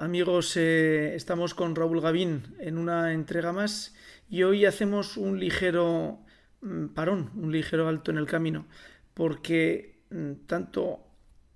Amigos, 0.00 0.56
eh, 0.56 1.14
estamos 1.14 1.52
con 1.52 1.76
Raúl 1.76 2.00
Gavín 2.00 2.56
en 2.58 2.78
una 2.78 3.12
entrega 3.12 3.52
más 3.52 3.94
y 4.30 4.44
hoy 4.44 4.64
hacemos 4.64 5.18
un 5.18 5.38
ligero 5.38 6.20
mm, 6.62 6.86
parón, 6.86 7.30
un 7.36 7.52
ligero 7.52 7.86
alto 7.86 8.10
en 8.10 8.16
el 8.16 8.26
camino, 8.26 8.66
porque 9.12 10.00
mm, 10.10 10.46
tanto 10.46 11.04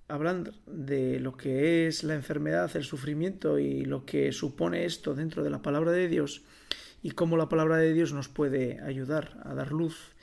hablando 0.07 0.51
de 0.67 1.19
lo 1.19 1.35
que 1.35 1.87
es 1.87 2.03
la 2.03 2.13
enfermedad, 2.13 2.69
el 2.75 2.83
sufrimiento 2.83 3.57
y 3.57 3.83
lo 3.83 4.05
que 4.05 4.31
supone 4.31 4.85
esto 4.85 5.15
dentro 5.15 5.43
de 5.43 5.49
la 5.49 5.63
palabra 5.63 5.91
de 5.91 6.07
Dios 6.07 6.43
y 7.01 7.11
cómo 7.11 7.37
la 7.37 7.49
palabra 7.49 7.77
de 7.77 7.93
Dios 7.93 8.13
nos 8.13 8.29
puede 8.29 8.79
ayudar 8.81 9.41
a 9.43 9.55
dar 9.55 9.71
luz, 9.71 10.13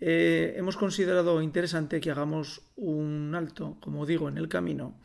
eh, 0.00 0.54
hemos 0.56 0.76
considerado 0.76 1.40
interesante 1.40 2.00
que 2.00 2.10
hagamos 2.10 2.62
un 2.74 3.32
alto, 3.36 3.76
como 3.78 4.06
digo, 4.06 4.28
en 4.28 4.38
el 4.38 4.48
camino 4.48 4.98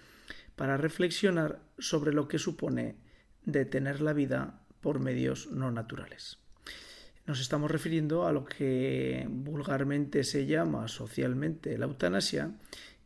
para 0.56 0.78
reflexionar 0.78 1.60
sobre 1.78 2.14
lo 2.14 2.28
que 2.28 2.40
supone 2.40 2.96
detener 3.44 4.02
la 4.02 4.14
vida 4.14 4.62
por 4.82 5.00
medios 5.00 5.52
no 5.52 5.72
naturales. 5.72 6.38
Nos 7.26 7.42
estamos 7.42 7.72
refiriendo 7.72 8.28
a 8.28 8.32
lo 8.32 8.46
que 8.46 9.26
vulgarmente 9.28 10.24
se 10.24 10.46
llama 10.46 10.88
socialmente 10.88 11.78
la 11.78 11.86
eutanasia 11.86 12.52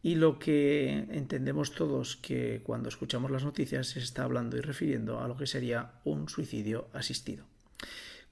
y 0.02 0.16
lo 0.16 0.40
que 0.40 1.06
entendemos 1.10 1.74
todos 1.74 2.18
que 2.18 2.62
cuando 2.64 2.90
escuchamos 2.90 3.32
las 3.32 3.44
noticias 3.44 3.88
se 3.88 4.00
está 4.00 4.24
hablando 4.24 4.58
y 4.58 4.62
refiriendo 4.62 5.22
a 5.22 5.28
lo 5.28 5.38
que 5.38 5.48
sería 5.48 5.94
un 6.04 6.30
suicidio 6.30 6.90
asistido. 6.94 7.46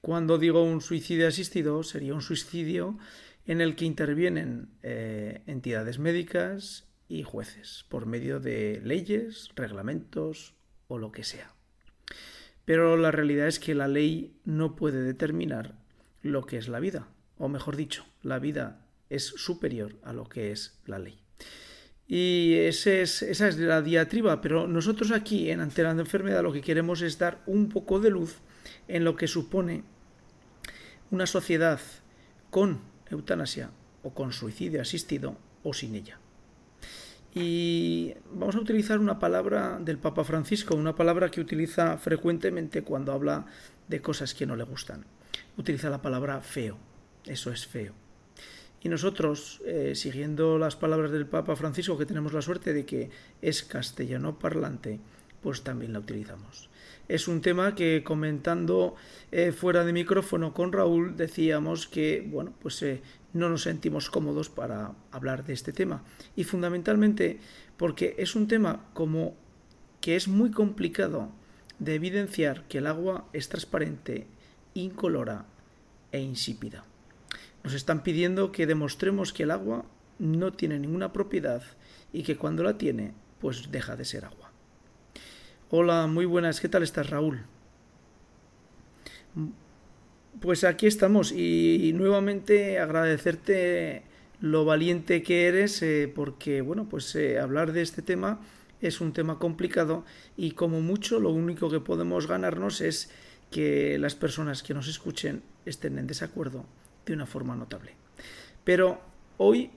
Cuando 0.00 0.38
digo 0.38 0.62
un 0.62 0.80
suicidio 0.80 1.28
asistido, 1.28 1.82
sería 1.82 2.14
un 2.14 2.22
suicidio 2.22 2.98
en 3.46 3.60
el 3.60 3.74
que 3.74 3.84
intervienen 3.84 4.68
eh, 4.82 5.42
entidades 5.46 5.98
médicas, 5.98 6.87
y 7.08 7.22
jueces 7.22 7.84
por 7.88 8.06
medio 8.06 8.38
de 8.38 8.80
leyes, 8.84 9.50
reglamentos 9.56 10.54
o 10.88 10.98
lo 10.98 11.10
que 11.10 11.24
sea. 11.24 11.52
Pero 12.64 12.96
la 12.96 13.10
realidad 13.10 13.46
es 13.46 13.58
que 13.58 13.74
la 13.74 13.88
ley 13.88 14.36
no 14.44 14.76
puede 14.76 15.02
determinar 15.02 15.78
lo 16.22 16.44
que 16.44 16.58
es 16.58 16.68
la 16.68 16.80
vida, 16.80 17.08
o 17.38 17.48
mejor 17.48 17.76
dicho, 17.76 18.04
la 18.22 18.38
vida 18.38 18.84
es 19.08 19.24
superior 19.24 19.96
a 20.02 20.12
lo 20.12 20.28
que 20.28 20.52
es 20.52 20.78
la 20.84 20.98
ley. 20.98 21.18
Y 22.06 22.54
esa 22.54 22.92
es 23.00 23.58
la 23.58 23.82
diatriba, 23.82 24.40
pero 24.40 24.66
nosotros 24.66 25.10
aquí 25.10 25.50
en 25.50 25.60
Ante 25.60 25.82
la 25.82 25.90
Enfermedad 25.90 26.42
lo 26.42 26.52
que 26.52 26.62
queremos 26.62 27.02
es 27.02 27.18
dar 27.18 27.42
un 27.46 27.68
poco 27.68 28.00
de 28.00 28.10
luz 28.10 28.36
en 28.86 29.04
lo 29.04 29.16
que 29.16 29.28
supone 29.28 29.84
una 31.10 31.26
sociedad 31.26 31.80
con 32.50 32.80
eutanasia 33.10 33.70
o 34.02 34.14
con 34.14 34.32
suicidio 34.32 34.80
asistido 34.80 35.36
o 35.62 35.74
sin 35.74 35.94
ella. 35.94 36.18
Y 37.34 38.14
vamos 38.32 38.56
a 38.56 38.60
utilizar 38.60 38.98
una 38.98 39.18
palabra 39.18 39.78
del 39.80 39.98
Papa 39.98 40.24
Francisco, 40.24 40.74
una 40.74 40.96
palabra 40.96 41.30
que 41.30 41.40
utiliza 41.40 41.98
frecuentemente 41.98 42.82
cuando 42.82 43.12
habla 43.12 43.46
de 43.86 44.00
cosas 44.00 44.34
que 44.34 44.46
no 44.46 44.56
le 44.56 44.64
gustan. 44.64 45.04
Utiliza 45.56 45.90
la 45.90 46.02
palabra 46.02 46.40
feo. 46.40 46.78
Eso 47.24 47.52
es 47.52 47.66
feo. 47.66 47.92
Y 48.80 48.88
nosotros, 48.88 49.60
eh, 49.66 49.92
siguiendo 49.94 50.58
las 50.58 50.76
palabras 50.76 51.10
del 51.10 51.26
Papa 51.26 51.56
Francisco, 51.56 51.98
que 51.98 52.06
tenemos 52.06 52.32
la 52.32 52.42
suerte 52.42 52.72
de 52.72 52.86
que 52.86 53.10
es 53.42 53.62
castellano 53.64 54.38
parlante, 54.38 55.00
pues 55.42 55.62
también 55.62 55.92
la 55.92 56.00
utilizamos. 56.00 56.68
Es 57.08 57.26
un 57.26 57.40
tema 57.40 57.74
que 57.74 58.04
comentando 58.04 58.94
eh, 59.32 59.52
fuera 59.52 59.84
de 59.84 59.92
micrófono 59.92 60.52
con 60.52 60.72
Raúl 60.72 61.16
decíamos 61.16 61.88
que, 61.88 62.26
bueno, 62.28 62.52
pues 62.60 62.82
eh, 62.82 63.02
no 63.32 63.48
nos 63.48 63.62
sentimos 63.62 64.10
cómodos 64.10 64.50
para 64.50 64.92
hablar 65.10 65.44
de 65.44 65.54
este 65.54 65.72
tema. 65.72 66.04
Y 66.36 66.44
fundamentalmente 66.44 67.40
porque 67.78 68.14
es 68.18 68.34
un 68.34 68.46
tema 68.46 68.90
como 68.92 69.36
que 70.00 70.16
es 70.16 70.28
muy 70.28 70.50
complicado 70.50 71.30
de 71.78 71.94
evidenciar 71.94 72.66
que 72.68 72.78
el 72.78 72.86
agua 72.86 73.26
es 73.32 73.48
transparente, 73.48 74.26
incolora 74.74 75.46
e 76.12 76.20
insípida. 76.20 76.84
Nos 77.64 77.74
están 77.74 78.02
pidiendo 78.02 78.52
que 78.52 78.66
demostremos 78.66 79.32
que 79.32 79.44
el 79.44 79.50
agua 79.50 79.84
no 80.18 80.52
tiene 80.52 80.78
ninguna 80.78 81.12
propiedad 81.12 81.62
y 82.12 82.22
que 82.22 82.36
cuando 82.36 82.62
la 82.62 82.78
tiene, 82.78 83.14
pues 83.40 83.70
deja 83.70 83.96
de 83.96 84.04
ser 84.04 84.24
agua. 84.24 84.47
Hola, 85.70 86.06
muy 86.06 86.24
buenas, 86.24 86.60
¿qué 86.60 86.68
tal 86.70 86.82
estás 86.82 87.10
Raúl? 87.10 87.42
Pues 90.40 90.64
aquí 90.64 90.86
estamos 90.86 91.30
y, 91.30 91.92
nuevamente 91.94 92.78
agradecerte 92.78 94.02
lo 94.40 94.64
valiente 94.64 95.22
que 95.22 95.46
eres 95.46 95.82
eh, 95.82 96.10
porque 96.14 96.62
bueno 96.62 96.88
pues 96.88 97.14
eh, 97.16 97.38
hablar 97.38 97.72
de 97.72 97.82
este 97.82 98.00
tema 98.00 98.40
es 98.80 99.02
un 99.02 99.12
tema 99.12 99.38
complicado 99.38 100.06
y 100.38 100.52
como 100.52 100.80
mucho 100.80 101.20
lo 101.20 101.32
único 101.32 101.68
que 101.68 101.80
podemos 101.80 102.28
ganarnos 102.28 102.80
es 102.80 103.10
que 103.50 103.98
las 103.98 104.14
personas 104.14 104.62
que 104.62 104.72
nos 104.72 104.88
escuchen 104.88 105.42
estén 105.66 105.98
en 105.98 106.06
desacuerdo 106.06 106.64
de 107.04 107.12
una 107.12 107.26
forma 107.26 107.54
notable. 107.56 107.92
Pero 108.64 109.02
hoy 109.36 109.70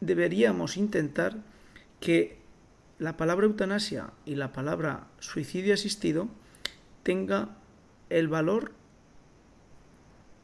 deberíamos 0.00 0.76
intentar 0.76 1.34
que 1.98 2.41
la 2.98 3.16
palabra 3.16 3.46
eutanasia 3.46 4.12
y 4.24 4.34
la 4.36 4.52
palabra 4.52 5.06
suicidio 5.18 5.74
asistido 5.74 6.28
tenga 7.02 7.56
el 8.10 8.28
valor 8.28 8.72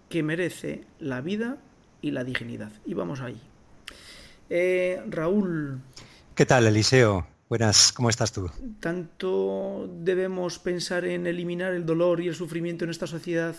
que 0.09 0.23
merece 0.23 0.85
la 0.99 1.21
vida 1.21 1.59
y 2.01 2.11
la 2.13 2.25
dignidad. 2.25 2.73
Y 2.87 2.95
vamos 2.95 3.21
ahí. 3.21 3.41
Eh, 4.51 5.03
Raúl. 5.09 5.81
¿Qué 6.35 6.47
tal, 6.47 6.67
Eliseo? 6.67 7.27
Buenas, 7.49 7.93
¿cómo 7.93 8.11
estás 8.11 8.33
tú? 8.33 8.51
Tanto 8.81 9.89
debemos 10.01 10.59
pensar 10.59 11.05
en 11.05 11.27
eliminar 11.27 11.73
el 11.73 11.87
dolor 11.87 12.21
y 12.21 12.29
el 12.29 12.35
sufrimiento 12.35 12.85
en 12.85 12.91
esta 12.91 13.07
sociedad 13.07 13.57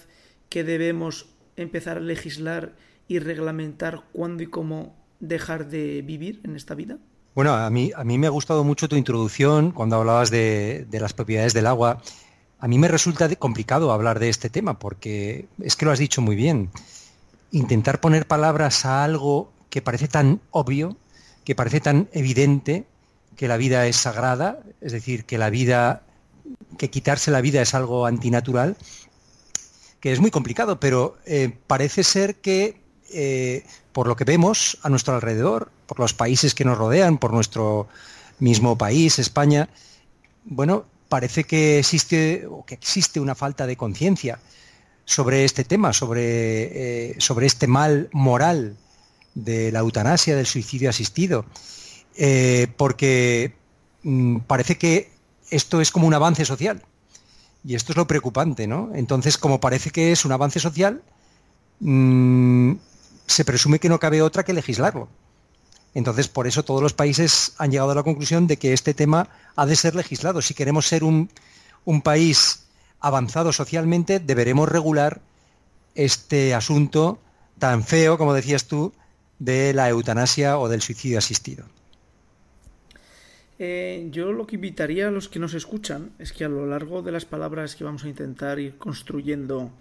que 0.50 0.64
debemos 0.64 1.30
empezar 1.56 1.98
a 1.98 2.02
legislar 2.02 2.76
y 3.08 3.20
reglamentar 3.20 4.04
cuándo 4.14 4.44
y 4.44 4.48
cómo 4.48 4.96
dejar 5.20 5.70
de 5.70 6.02
vivir 6.02 6.40
en 6.44 6.56
esta 6.56 6.76
vida? 6.76 6.98
Bueno, 7.40 7.54
a 7.54 7.70
mí, 7.70 7.90
a 7.96 8.04
mí 8.04 8.18
me 8.18 8.28
ha 8.28 8.32
gustado 8.32 8.66
mucho 8.66 8.90
tu 8.90 8.98
introducción 8.98 9.72
cuando 9.72 9.96
hablabas 9.96 10.30
de, 10.30 10.86
las 10.92 11.14
propiedades 11.14 11.54
del 11.54 11.68
agua 11.68 12.02
a 12.60 12.68
mí 12.68 12.78
me 12.78 12.90
resulta 12.90 13.34
complicado 13.38 13.94
hablar 13.94 14.20
de 14.20 14.28
este 14.28 14.50
tema 14.50 14.78
porque 14.78 15.48
es 15.62 15.78
que 15.78 15.86
lo 15.86 15.94
has 15.94 16.00
dicho 16.00 16.22
muy 16.22 16.36
bien. 16.36 16.70
Intentar 17.52 18.02
poner 18.02 18.28
palabras 18.28 18.86
a 18.86 19.06
algo 19.06 19.54
que 19.70 19.82
parece 19.82 20.10
tan 20.10 20.42
obvio, 20.52 20.98
que 21.46 21.56
parece 21.56 21.80
tan 21.80 22.10
evidente, 22.12 22.84
que 23.38 23.48
la 23.48 23.56
vida 23.56 23.88
es 23.88 23.96
sagrada, 23.96 24.60
es 24.82 24.92
decir, 24.92 25.24
que 25.24 25.38
la 25.38 25.50
vida, 25.50 26.02
que 26.78 26.90
quitarse 26.90 27.32
la 27.32 27.40
vida 27.40 27.62
es 27.62 27.74
algo 27.74 28.06
antinatural, 28.06 28.76
que 30.02 30.12
es 30.12 30.20
muy 30.20 30.30
complicado, 30.30 30.82
pero 30.82 31.16
eh, 31.26 31.58
parece 31.68 32.04
ser 32.04 32.36
que 32.36 32.82
eh, 33.14 33.64
por 34.00 34.08
lo 34.08 34.16
que 34.16 34.24
vemos 34.24 34.78
a 34.82 34.88
nuestro 34.88 35.14
alrededor, 35.14 35.74
por 35.86 36.00
los 36.00 36.14
países 36.14 36.56
que 36.56 36.64
nos 36.64 36.78
rodean, 36.78 37.18
por 37.18 37.34
nuestro 37.34 37.90
mismo 38.40 38.78
país, 38.78 39.20
España, 39.20 39.68
bueno, 40.46 40.86
parece 41.10 41.44
que 41.44 41.80
existe, 41.80 42.48
o 42.50 42.64
que 42.66 42.76
existe 42.76 43.20
una 43.20 43.36
falta 43.36 43.68
de 43.68 43.76
conciencia 43.76 44.40
sobre 45.04 45.44
este 45.44 45.66
tema, 45.66 45.92
sobre, 45.92 46.22
eh, 47.10 47.16
sobre 47.18 47.46
este 47.46 47.68
mal 47.68 48.08
moral 48.14 48.78
de 49.36 49.70
la 49.74 49.80
eutanasia, 49.80 50.38
del 50.38 50.46
suicidio 50.46 50.90
asistido, 50.90 51.44
eh, 52.16 52.68
porque 52.78 53.52
mm, 54.04 54.38
parece 54.48 54.78
que 54.78 55.12
esto 55.50 55.82
es 55.82 55.92
como 55.92 56.08
un 56.08 56.14
avance 56.14 56.46
social. 56.46 56.82
Y 57.66 57.76
esto 57.76 57.92
es 57.92 57.98
lo 57.98 58.08
preocupante, 58.08 58.66
¿no? 58.66 58.92
Entonces, 58.96 59.38
como 59.38 59.60
parece 59.60 59.90
que 59.90 60.14
es 60.14 60.24
un 60.24 60.32
avance 60.32 60.62
social, 60.62 61.02
mm, 61.82 62.76
se 63.30 63.46
presume 63.46 63.80
que 63.80 63.90
no 63.90 64.00
cabe 64.00 64.24
otra 64.24 64.44
que 64.44 64.54
legislarlo. 64.54 65.08
Entonces, 65.94 66.28
por 66.28 66.48
eso 66.48 66.64
todos 66.64 66.82
los 66.82 66.94
países 66.94 67.54
han 67.58 67.72
llegado 67.72 67.92
a 67.92 67.96
la 67.96 68.04
conclusión 68.04 68.48
de 68.48 68.58
que 68.58 68.74
este 68.74 68.94
tema 68.96 69.30
ha 69.56 69.66
de 69.68 69.76
ser 69.76 69.96
legislado. 69.96 70.42
Si 70.42 70.56
queremos 70.56 70.88
ser 70.88 71.04
un, 71.04 71.30
país 72.04 72.66
avanzado 73.00 73.54
socialmente, 73.54 74.20
deberemos 74.20 74.68
regular 74.68 75.22
este 75.94 76.56
asunto 76.56 77.20
tan 77.60 77.84
feo, 77.84 78.18
como 78.18 78.34
decías 78.34 78.66
tú, 78.66 78.94
de 79.38 79.74
la 79.74 79.90
eutanasia 79.90 80.58
o 80.58 80.68
del 80.68 80.82
suicidio 80.82 81.18
asistido. 81.20 81.66
Eh, 83.60 84.08
yo 84.12 84.32
lo 84.32 84.48
que 84.48 84.56
invitaría 84.56 85.08
a 85.08 85.12
los 85.12 85.30
que 85.30 85.40
nos 85.40 85.54
escuchan 85.54 86.12
es 86.18 86.34
que 86.34 86.46
a 86.46 86.50
lo 86.50 86.66
largo 86.66 87.02
de 87.02 87.12
las 87.12 87.26
palabras 87.26 87.76
que 87.76 87.84
vamos 87.84 88.06
a 88.06 88.10
intentar 88.10 88.60
ir 88.60 88.78
construyendo 88.78 89.72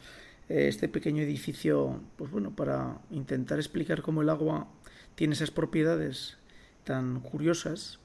este 0.49 0.89
pequeño 0.89 1.23
edificio, 1.23 2.01
pues 2.17 2.31
bueno, 2.31 2.55
para 2.55 3.01
intentar 3.11 3.59
explicar 3.59 4.03
cómo 4.03 4.23
el 4.23 4.31
agua 4.31 4.69
tiene 5.15 5.35
esas 5.35 5.51
propiedades 5.51 6.39
tan 6.85 7.21
curiosas, 7.21 7.99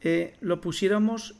eh, 0.00 0.34
lo 0.40 0.60
pusiéramos 0.60 1.36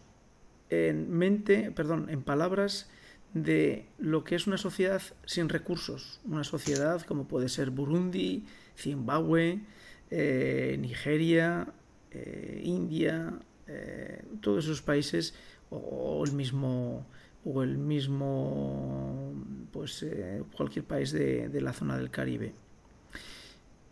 en 0.71 1.11
mente, 1.11 1.73
perdón, 1.73 2.09
en 2.11 2.23
palabras 2.23 2.89
de 3.35 3.87
lo 3.99 4.25
que 4.25 4.35
es 4.35 4.47
una 4.47 4.57
sociedad 4.57 5.03
sin 5.25 5.49
recursos, 5.49 6.21
una 6.25 6.45
sociedad 6.45 7.03
como 7.03 7.29
puede 7.29 7.49
ser 7.49 7.71
Burundi, 7.71 8.45
Zimbabue, 8.77 9.61
eh, 10.11 10.77
Nigeria, 10.81 11.69
eh, 12.13 12.61
India, 12.65 13.35
todos 14.41 14.65
esos 14.65 14.81
países 14.81 15.35
o, 15.71 16.23
el 16.25 16.33
mismo 16.33 17.05
o 17.45 17.63
el 17.65 17.79
mismo 17.79 19.33
pues 19.77 20.05
cualquier 20.57 20.85
país 20.85 21.13
de, 21.13 21.61
la 21.61 21.73
zona 21.73 21.99
del 21.99 22.11
Caribe 22.11 22.55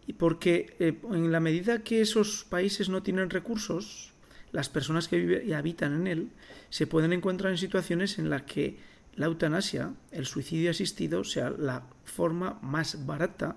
y 0.06 0.14
porque 0.14 0.76
en 0.80 1.30
la 1.30 1.40
medida 1.40 1.82
que 1.82 2.00
esos 2.00 2.44
países 2.44 2.88
no 2.88 3.02
tienen 3.02 3.30
recursos 3.30 4.12
las 4.52 4.68
personas 4.68 5.08
que 5.08 5.18
viven 5.18 5.48
y 5.48 5.52
habitan 5.52 5.94
en 5.94 6.06
él 6.06 6.28
se 6.70 6.86
pueden 6.86 7.12
encontrar 7.12 7.52
en 7.52 7.58
situaciones 7.58 8.18
en 8.18 8.30
las 8.30 8.42
que 8.42 8.78
la 9.16 9.26
eutanasia, 9.26 9.94
el 10.10 10.26
suicidio 10.26 10.70
asistido, 10.70 11.22
sea 11.22 11.50
la 11.50 11.84
forma 12.04 12.58
más 12.62 13.06
barata 13.06 13.56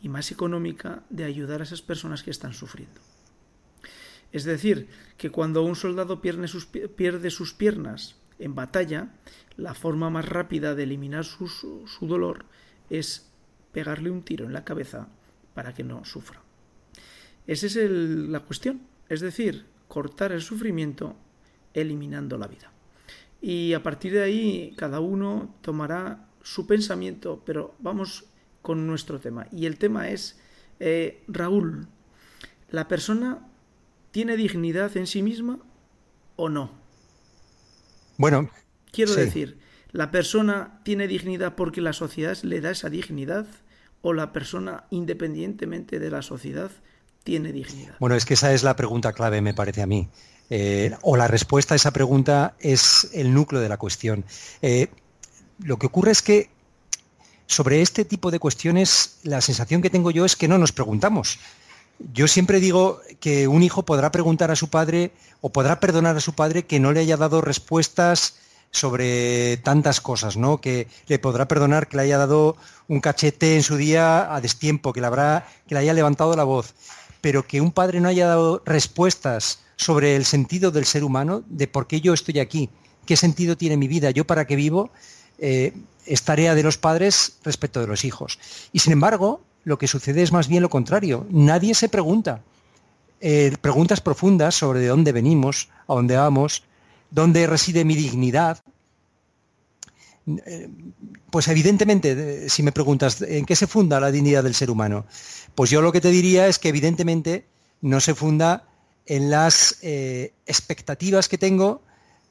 y 0.00 0.08
más 0.08 0.30
económica 0.30 1.02
de 1.10 1.24
ayudar 1.24 1.60
a 1.60 1.64
esas 1.64 1.82
personas 1.82 2.22
que 2.22 2.30
están 2.30 2.52
sufriendo. 2.52 3.00
Es 4.30 4.44
decir, 4.44 4.88
que 5.16 5.30
cuando 5.30 5.62
un 5.62 5.74
soldado 5.74 6.20
pierde 6.20 7.30
sus 7.30 7.54
piernas 7.54 8.16
en 8.38 8.54
batalla, 8.54 9.10
la 9.56 9.74
forma 9.74 10.10
más 10.10 10.28
rápida 10.28 10.74
de 10.74 10.84
eliminar 10.84 11.24
su, 11.24 11.48
dolor 12.02 12.44
es 12.90 13.30
pegarle 13.72 14.10
un 14.10 14.22
tiro 14.22 14.46
en 14.46 14.52
la 14.52 14.64
cabeza 14.64 15.08
para 15.54 15.74
que 15.74 15.84
no 15.84 16.04
sufra. 16.04 16.40
Esa 17.46 17.66
es 17.66 17.76
la 17.76 18.40
cuestión. 18.40 18.82
Es 19.08 19.20
decir, 19.20 19.66
cortar 19.88 20.32
el 20.32 20.42
sufrimiento 20.42 21.16
eliminando 21.74 22.38
la 22.38 22.46
vida. 22.46 22.70
Y 23.40 23.72
a 23.72 23.82
partir 23.82 24.12
de 24.12 24.22
ahí 24.22 24.74
cada 24.76 25.00
uno 25.00 25.54
tomará 25.60 26.28
su 26.42 26.66
pensamiento, 26.66 27.42
pero 27.44 27.74
vamos 27.78 28.26
con 28.62 28.86
nuestro 28.86 29.18
tema. 29.18 29.46
Y 29.50 29.66
el 29.66 29.78
tema 29.78 30.08
es, 30.08 30.40
eh, 30.80 31.22
Raúl, 31.28 31.88
¿la 32.70 32.88
persona 32.88 33.46
tiene 34.10 34.36
dignidad 34.36 34.96
en 34.96 35.06
sí 35.06 35.22
misma 35.22 35.58
o 36.36 36.48
no? 36.48 36.87
Bueno, 38.18 38.50
quiero 38.92 39.14
decir, 39.14 39.58
¿la 39.92 40.10
persona 40.10 40.80
tiene 40.82 41.06
dignidad 41.06 41.54
porque 41.54 41.80
la 41.80 41.94
sociedad 41.94 42.36
le 42.42 42.60
da 42.60 42.72
esa 42.72 42.90
dignidad 42.90 43.46
o 44.02 44.12
la 44.12 44.32
persona, 44.32 44.84
independientemente 44.90 45.98
de 45.98 46.10
la 46.10 46.20
sociedad, 46.20 46.70
tiene 47.24 47.52
dignidad? 47.52 47.94
Bueno, 48.00 48.16
es 48.16 48.26
que 48.26 48.34
esa 48.34 48.52
es 48.52 48.64
la 48.64 48.76
pregunta 48.76 49.12
clave, 49.12 49.40
me 49.40 49.54
parece 49.54 49.82
a 49.82 49.86
mí. 49.86 50.08
Eh, 50.50 50.94
o 51.02 51.16
la 51.16 51.28
respuesta 51.28 51.74
a 51.74 51.76
esa 51.76 51.92
pregunta 51.92 52.54
es 52.58 53.08
el 53.12 53.32
núcleo 53.32 53.60
de 53.60 53.68
la 53.68 53.76
cuestión. 53.76 54.24
Eh, 54.62 54.88
lo 55.62 55.78
que 55.78 55.86
ocurre 55.86 56.10
es 56.10 56.22
que 56.22 56.50
sobre 57.46 57.82
este 57.82 58.04
tipo 58.04 58.30
de 58.30 58.40
cuestiones 58.40 59.18
la 59.22 59.40
sensación 59.40 59.80
que 59.80 59.90
tengo 59.90 60.10
yo 60.10 60.24
es 60.24 60.36
que 60.36 60.48
no 60.48 60.58
nos 60.58 60.72
preguntamos. 60.72 61.38
Yo 62.12 62.28
siempre 62.28 62.60
digo 62.60 63.00
que 63.20 63.48
un 63.48 63.62
hijo 63.62 63.84
podrá 63.84 64.12
preguntar 64.12 64.50
a 64.50 64.56
su 64.56 64.68
padre 64.68 65.12
o 65.40 65.50
podrá 65.50 65.80
perdonar 65.80 66.16
a 66.16 66.20
su 66.20 66.34
padre 66.34 66.64
que 66.64 66.80
no 66.80 66.92
le 66.92 67.00
haya 67.00 67.16
dado 67.16 67.40
respuestas 67.40 68.36
sobre 68.70 69.56
tantas 69.58 70.00
cosas, 70.00 70.36
¿no? 70.36 70.60
Que 70.60 70.88
le 71.06 71.18
podrá 71.18 71.48
perdonar 71.48 71.88
que 71.88 71.96
le 71.96 72.02
haya 72.04 72.18
dado 72.18 72.56
un 72.86 73.00
cachete 73.00 73.56
en 73.56 73.62
su 73.62 73.76
día 73.76 74.34
a 74.34 74.40
destiempo, 74.40 74.92
que 74.92 75.00
le 75.00 75.06
habrá, 75.06 75.48
que 75.66 75.74
le 75.74 75.80
haya 75.80 75.94
levantado 75.94 76.36
la 76.36 76.44
voz 76.44 76.74
pero 77.20 77.46
que 77.46 77.60
un 77.60 77.72
padre 77.72 78.00
no 78.00 78.08
haya 78.08 78.26
dado 78.26 78.62
respuestas 78.64 79.60
sobre 79.76 80.16
el 80.16 80.24
sentido 80.24 80.70
del 80.70 80.84
ser 80.84 81.04
humano, 81.04 81.42
de 81.48 81.68
por 81.68 81.86
qué 81.86 82.00
yo 82.00 82.12
estoy 82.14 82.40
aquí, 82.40 82.70
qué 83.06 83.16
sentido 83.16 83.56
tiene 83.56 83.76
mi 83.76 83.88
vida, 83.88 84.10
yo 84.10 84.26
para 84.26 84.46
qué 84.46 84.56
vivo, 84.56 84.90
eh, 85.38 85.72
es 86.06 86.22
tarea 86.22 86.54
de 86.54 86.62
los 86.62 86.78
padres 86.78 87.38
respecto 87.44 87.80
de 87.80 87.86
los 87.86 88.04
hijos. 88.04 88.38
Y 88.72 88.80
sin 88.80 88.92
embargo, 88.92 89.40
lo 89.64 89.78
que 89.78 89.88
sucede 89.88 90.22
es 90.22 90.32
más 90.32 90.48
bien 90.48 90.62
lo 90.62 90.70
contrario. 90.70 91.26
Nadie 91.30 91.74
se 91.74 91.88
pregunta. 91.88 92.42
Eh, 93.20 93.56
preguntas 93.60 94.00
profundas 94.00 94.54
sobre 94.54 94.80
de 94.80 94.86
dónde 94.86 95.12
venimos, 95.12 95.68
a 95.88 95.94
dónde 95.94 96.16
vamos, 96.16 96.64
dónde 97.10 97.46
reside 97.46 97.84
mi 97.84 97.94
dignidad. 97.94 98.62
Eh, 100.26 100.68
pues 101.30 101.48
evidentemente, 101.48 102.48
si 102.48 102.62
me 102.62 102.72
preguntas 102.72 103.20
en 103.22 103.44
qué 103.44 103.56
se 103.56 103.66
funda 103.66 104.00
la 104.00 104.10
dignidad 104.10 104.44
del 104.44 104.54
ser 104.54 104.70
humano, 104.70 105.06
pues 105.54 105.70
yo 105.70 105.82
lo 105.82 105.92
que 105.92 106.00
te 106.00 106.10
diría 106.10 106.46
es 106.46 106.58
que 106.58 106.68
evidentemente 106.68 107.46
no 107.80 108.00
se 108.00 108.14
funda 108.14 108.64
en 109.06 109.30
las 109.30 109.78
eh, 109.82 110.34
expectativas 110.46 111.28
que 111.28 111.38
tengo 111.38 111.82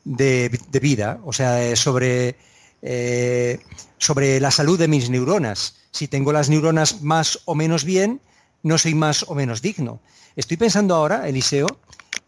de, 0.06 0.50
vida, 0.82 1.20
o 1.26 1.34
sea, 1.34 1.64
eh, 1.64 1.76
sobre, 1.76 2.36
eh, 2.82 3.60
sobre 3.98 4.40
la 4.40 4.52
salud 4.52 4.80
de 4.80 4.88
mis 4.88 5.10
neuronas. 5.10 5.76
Si 5.98 6.08
tengo 6.08 6.32
las 6.32 6.48
neuronas 6.48 7.02
más 7.02 7.40
o 7.46 7.56
menos 7.56 7.84
bien, 7.84 8.22
no 8.62 8.78
soy 8.78 8.94
más 8.94 9.24
o 9.28 9.34
menos 9.34 9.64
digno. 9.64 10.00
Estoy 10.36 10.56
pensando 10.56 10.94
ahora, 10.94 11.28
Eliseo, 11.28 11.66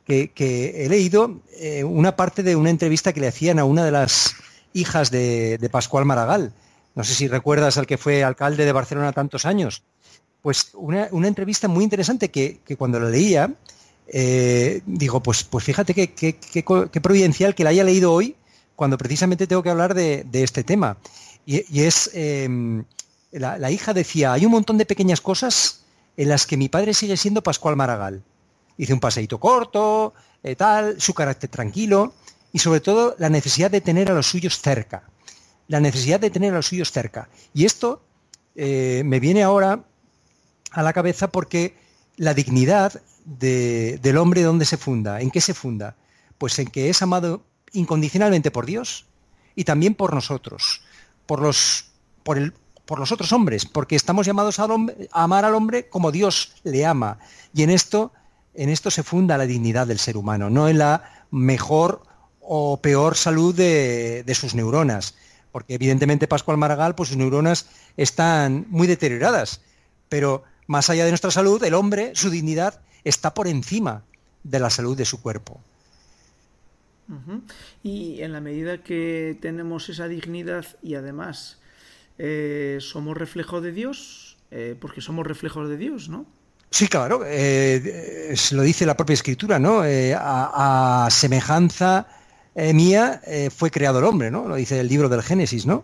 que, 0.06 0.32
he 0.36 0.90
leído 0.90 1.42
una 1.84 2.16
parte 2.16 2.42
de 2.42 2.56
una 2.56 2.72
entrevista 2.72 3.14
que 3.14 3.20
le 3.20 3.28
hacían 3.28 3.60
a 3.60 3.66
una 3.66 3.86
de 3.86 3.92
las 3.92 4.34
hijas 4.74 5.12
de, 5.12 5.70
Pascual 5.72 6.06
Maragall. 6.06 6.52
No 6.96 7.04
sé 7.04 7.14
si 7.14 7.28
recuerdas 7.28 7.78
al 7.78 7.86
que 7.86 8.00
fue 8.00 8.24
alcalde 8.24 8.66
de 8.66 8.72
Barcelona 8.72 9.14
tantos 9.14 9.46
años 9.46 9.84
pues 10.42 10.72
una, 10.74 11.10
entrevista 11.28 11.68
muy 11.68 11.84
interesante 11.84 12.30
que, 12.32 12.62
cuando 12.78 13.00
la 13.00 13.10
leía, 13.10 13.54
eh, 14.08 14.82
digo, 14.86 15.22
pues, 15.22 15.44
pues 15.44 15.64
fíjate 15.66 15.94
qué 15.94 17.00
providencial 17.04 17.54
que 17.54 17.64
la 17.66 17.72
haya 17.72 17.84
leído 17.84 18.14
hoy, 18.14 18.36
cuando 18.76 18.98
precisamente 18.98 19.46
tengo 19.46 19.62
que 19.62 19.70
hablar 19.70 19.94
de, 19.94 20.26
este 20.32 20.64
tema. 20.64 20.98
Y, 21.46 21.82
es, 21.82 22.10
em, 22.14 22.86
la, 23.32 23.72
hija 23.72 23.94
decía, 23.94 24.34
hay 24.34 24.46
un 24.46 24.52
montón 24.52 24.78
de 24.78 24.86
pequeñas 24.86 25.22
cosas 25.22 25.86
en 26.18 26.30
las 26.30 26.48
que 26.48 26.58
mi 26.58 26.70
padre 26.70 26.94
sigue 26.94 27.18
siendo 27.18 27.44
Pascual 27.44 27.76
Maragall. 27.76 28.24
Hice 28.78 28.94
un 28.94 29.00
paseíto 29.00 29.40
corto, 29.40 30.14
eh, 30.44 30.56
tal, 30.56 31.00
su 31.00 31.14
carácter 31.14 31.50
tranquilo 31.50 32.14
y 32.52 32.60
sobre 32.60 32.80
todo 32.80 33.16
la 33.20 33.30
necesidad 33.30 33.70
de 33.70 33.82
tener 33.82 34.10
a 34.12 34.16
los 34.16 34.28
suyos 34.28 34.60
cerca. 34.60 35.04
La 35.68 35.80
necesidad 35.80 36.20
de 36.20 36.30
tener 36.30 36.54
a 36.54 36.58
los 36.58 36.68
suyos 36.68 36.92
cerca. 36.92 37.30
Y 37.54 37.66
esto 37.66 38.02
eh, 38.56 39.04
me 39.06 39.20
viene 39.20 39.44
ahora 39.44 39.84
a 40.72 40.84
la 40.84 40.94
cabeza 40.94 41.32
porque 41.32 41.78
la 42.18 42.34
dignidad 42.34 43.02
del 43.26 44.18
hombre, 44.18 44.42
¿dónde 44.42 44.66
se 44.66 44.78
funda? 44.78 45.22
¿En 45.22 45.30
qué 45.30 45.40
se 45.42 45.54
funda? 45.54 45.96
Pues 46.38 46.58
en 46.58 46.68
que 46.68 46.90
es 46.90 47.02
amado 47.02 47.44
incondicionalmente 47.74 48.50
por 48.50 48.66
Dios 48.66 49.06
y 49.56 49.66
también 49.66 49.94
por 49.94 50.14
nosotros, 50.14 50.82
por 51.28 51.42
los, 51.42 51.92
por 52.24 52.38
el, 52.38 52.54
por 52.90 52.98
los 52.98 53.12
otros 53.12 53.32
hombres, 53.34 53.68
porque 53.68 53.96
estamos 53.96 54.26
llamados 54.26 54.60
a, 54.60 54.68
amar 55.12 55.46
al 55.46 55.54
hombre 55.54 55.90
como 55.90 56.12
Dios 56.12 56.56
le 56.64 56.88
ama. 56.88 57.20
Y 57.54 57.62
en 57.62 57.70
esto, 57.70 58.12
en 58.56 58.70
esto 58.70 58.90
se 58.90 59.04
funda 59.04 59.38
la 59.38 59.46
dignidad 59.46 59.86
del 59.86 60.00
ser 60.00 60.18
humano, 60.18 60.50
no 60.50 60.68
en 60.68 60.80
la 60.80 61.28
mejor 61.30 62.02
o 62.42 62.82
peor 62.82 63.16
salud 63.16 63.54
de, 63.54 64.24
de 64.24 64.34
sus 64.34 64.56
neuronas. 64.56 65.14
Porque 65.52 65.76
evidentemente 65.76 66.28
Pascual 66.28 66.58
Maragall, 66.58 66.96
pues 66.96 67.10
sus 67.10 67.18
neuronas 67.20 67.68
están 67.96 68.66
muy 68.70 68.88
deterioradas, 68.88 69.62
pero 70.10 70.42
más 70.66 70.90
allá 70.90 71.06
de 71.06 71.12
nuestra 71.12 71.30
salud, 71.30 71.64
el 71.64 71.76
hombre, 71.76 72.14
su 72.16 72.32
dignidad, 72.32 72.82
está 73.04 73.36
por 73.36 73.48
encima 73.48 74.02
de 74.42 74.60
la 74.60 74.72
salud 74.72 74.98
de 74.98 75.06
su 75.06 75.22
cuerpo. 75.22 75.62
Y 77.84 78.24
en 78.24 78.34
la 78.34 78.42
medida 78.42 78.82
que 78.82 79.38
tenemos 79.40 79.90
esa 79.90 80.08
dignidad 80.08 80.66
y 80.82 80.96
además 80.96 81.59
eh, 82.20 82.78
somos 82.82 83.18
reflejo 83.18 83.62
de 83.62 83.72
Dios, 83.72 84.38
eh, 84.52 84.76
porque 84.80 85.00
somos 85.00 85.26
reflejos 85.26 85.70
de 85.70 85.78
Dios, 85.78 86.10
¿no? 86.10 86.26
Sí, 86.70 86.88
claro, 86.88 87.22
eh, 87.26 88.36
lo 88.52 88.62
dice 88.62 88.86
la 88.86 88.96
propia 88.98 89.14
escritura, 89.14 89.58
¿no? 89.58 89.82
A, 89.82 91.06
a, 91.06 91.10
semejanza 91.10 92.08
mía 92.74 93.22
fue 93.56 93.72
creado 93.72 94.00
el 94.00 94.06
hombre, 94.06 94.30
¿no? 94.30 94.48
Lo 94.48 94.56
dice 94.56 94.80
el 94.80 94.88
libro 94.88 95.10
del 95.10 95.24
Génesis, 95.24 95.66
¿no? 95.66 95.84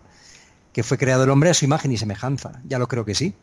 Que 0.72 0.84
fue 0.84 0.98
creado 0.98 1.24
el 1.24 1.30
hombre 1.30 1.50
a 1.50 1.54
su 1.54 1.64
imagen 1.64 1.90
y 1.90 1.96
semejanza. 1.96 2.60
Ya 2.68 2.78
lo 2.78 2.86
creo 2.86 3.04
que 3.04 3.16
sí. 3.16 3.34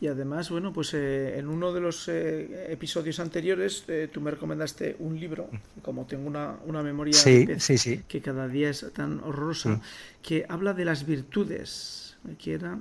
Y 0.00 0.06
además, 0.06 0.48
bueno, 0.48 0.72
pues 0.72 0.94
eh, 0.94 1.38
en 1.38 1.48
uno 1.48 1.74
de 1.74 1.80
los 1.80 2.08
eh, 2.08 2.72
episodios 2.72 3.20
anteriores 3.20 3.84
eh, 3.86 4.08
tú 4.10 4.22
me 4.22 4.30
recomendaste 4.30 4.96
un 4.98 5.20
libro, 5.20 5.50
como 5.82 6.06
tengo 6.06 6.26
una, 6.26 6.82
memoria 6.82 7.12
que 7.22 8.20
cada 8.22 8.48
día 8.48 8.70
es 8.70 8.86
tan 8.94 9.20
horrorosa, 9.20 9.78
que 10.22 10.46
habla 10.48 10.72
de 10.72 10.86
las 10.86 11.04
virtudes. 11.04 12.16
Que 12.38 12.52
era, 12.52 12.78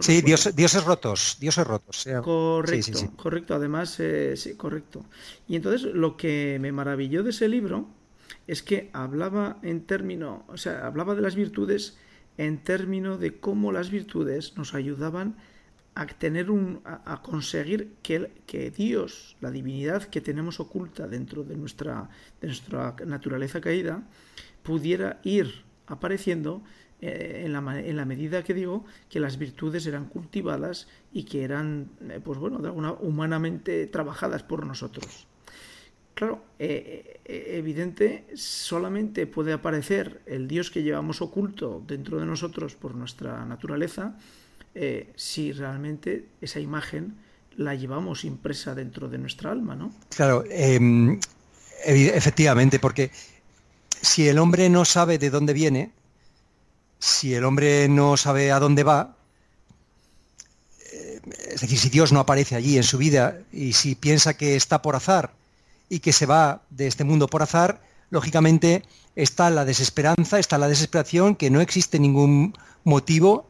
sí, 0.00 0.22
Dios, 0.22 0.54
dioses 0.54 0.84
rotos, 0.84 1.36
dioses 1.40 1.66
rotos. 1.66 2.06
Correcto, 2.22 3.12
correcto. 3.16 3.54
Además, 3.54 4.00
sí, 4.34 4.54
correcto. 4.54 5.04
Y 5.48 5.56
entonces 5.56 5.82
lo 5.82 6.16
que 6.16 6.58
me 6.60 6.70
maravilló 6.70 7.24
de 7.24 7.30
ese 7.30 7.48
libro 7.48 7.88
es 8.46 8.62
que 8.62 8.88
hablaba 8.92 9.58
en 9.62 9.84
términos, 9.84 10.42
o 10.48 10.56
sea, 10.56 10.86
hablaba 10.86 11.16
de 11.16 11.22
las 11.22 11.34
virtudes 11.34 11.98
en 12.36 12.62
términos 12.62 13.18
de 13.18 13.38
cómo 13.38 13.72
las 13.72 13.90
virtudes 13.90 14.56
nos 14.56 14.74
ayudaban 14.74 15.36
a 15.36 15.48
tener 16.06 16.50
un 16.50 16.80
a, 16.84 17.20
conseguir 17.22 17.94
que, 18.02 18.30
que, 18.46 18.70
Dios, 18.70 19.36
la 19.40 19.50
divinidad 19.50 20.04
que 20.04 20.20
tenemos 20.20 20.60
oculta 20.60 21.08
dentro 21.08 21.42
de 21.42 21.56
nuestra, 21.56 22.08
de 22.40 22.46
nuestra 22.46 22.94
naturaleza 23.04 23.60
caída, 23.60 24.02
pudiera 24.62 25.20
ir 25.24 25.64
apareciendo 25.86 26.62
eh, 27.00 27.42
en, 27.44 27.52
la, 27.52 27.80
en, 27.80 27.96
la, 27.96 28.04
medida 28.04 28.44
que 28.44 28.54
digo 28.54 28.84
que 29.08 29.20
las 29.20 29.38
virtudes 29.38 29.86
eran 29.86 30.06
cultivadas 30.06 30.88
y 31.12 31.24
que 31.24 31.42
eran, 31.42 31.90
eh, 32.08 32.20
pues 32.22 32.38
bueno, 32.38 32.58
de 32.58 32.68
alguna 32.68 32.92
humanamente 32.92 33.86
trabajadas 33.86 34.42
por 34.42 34.66
nosotros. 34.66 35.26
Claro, 36.14 36.44
eh, 36.58 37.20
evidente, 37.24 38.26
solamente 38.34 39.28
puede 39.28 39.52
aparecer 39.52 40.20
el 40.26 40.48
Dios 40.48 40.70
que 40.72 40.82
llevamos 40.82 41.22
oculto 41.22 41.82
dentro 41.86 42.18
de 42.18 42.26
nosotros 42.26 42.74
por 42.74 42.96
nuestra 42.96 43.44
naturaleza 43.44 44.16
eh, 44.74 45.12
si 45.16 45.52
realmente 45.52 46.26
esa 46.40 46.60
imagen 46.60 47.16
la 47.56 47.74
llevamos 47.74 48.24
impresa 48.24 48.74
dentro 48.74 49.08
de 49.08 49.18
nuestra 49.18 49.50
alma, 49.50 49.74
¿no? 49.74 49.92
Claro, 50.10 50.44
em, 50.48 51.18
efectivamente, 51.84 52.78
porque 52.78 53.10
si 54.00 54.28
el 54.28 54.38
hombre 54.38 54.68
no 54.68 54.84
sabe 54.84 55.18
de 55.18 55.30
dónde 55.30 55.52
viene, 55.52 55.92
si 57.00 57.34
el 57.34 57.44
hombre 57.44 57.88
no 57.88 58.16
sabe 58.16 58.52
a 58.52 58.60
dónde 58.60 58.84
va, 58.84 59.16
eh, 60.92 61.20
es 61.50 61.60
decir, 61.60 61.78
si 61.78 61.88
Dios 61.90 62.12
no 62.12 62.20
aparece 62.20 62.54
allí 62.54 62.76
en 62.76 62.84
su 62.84 62.98
vida 62.98 63.40
y 63.52 63.72
si 63.72 63.96
piensa 63.96 64.36
que 64.36 64.54
está 64.54 64.80
por 64.80 64.94
azar 64.94 65.32
y 65.88 65.98
que 65.98 66.12
se 66.12 66.26
va 66.26 66.62
de 66.70 66.86
este 66.86 67.04
mundo 67.04 67.26
por 67.26 67.42
azar, 67.42 67.82
lógicamente 68.10 68.84
está 69.16 69.50
la 69.50 69.64
desesperanza, 69.64 70.38
está 70.38 70.58
la 70.58 70.68
desesperación, 70.68 71.34
que 71.34 71.50
no 71.50 71.60
existe 71.60 71.98
ningún 71.98 72.54
motivo 72.84 73.47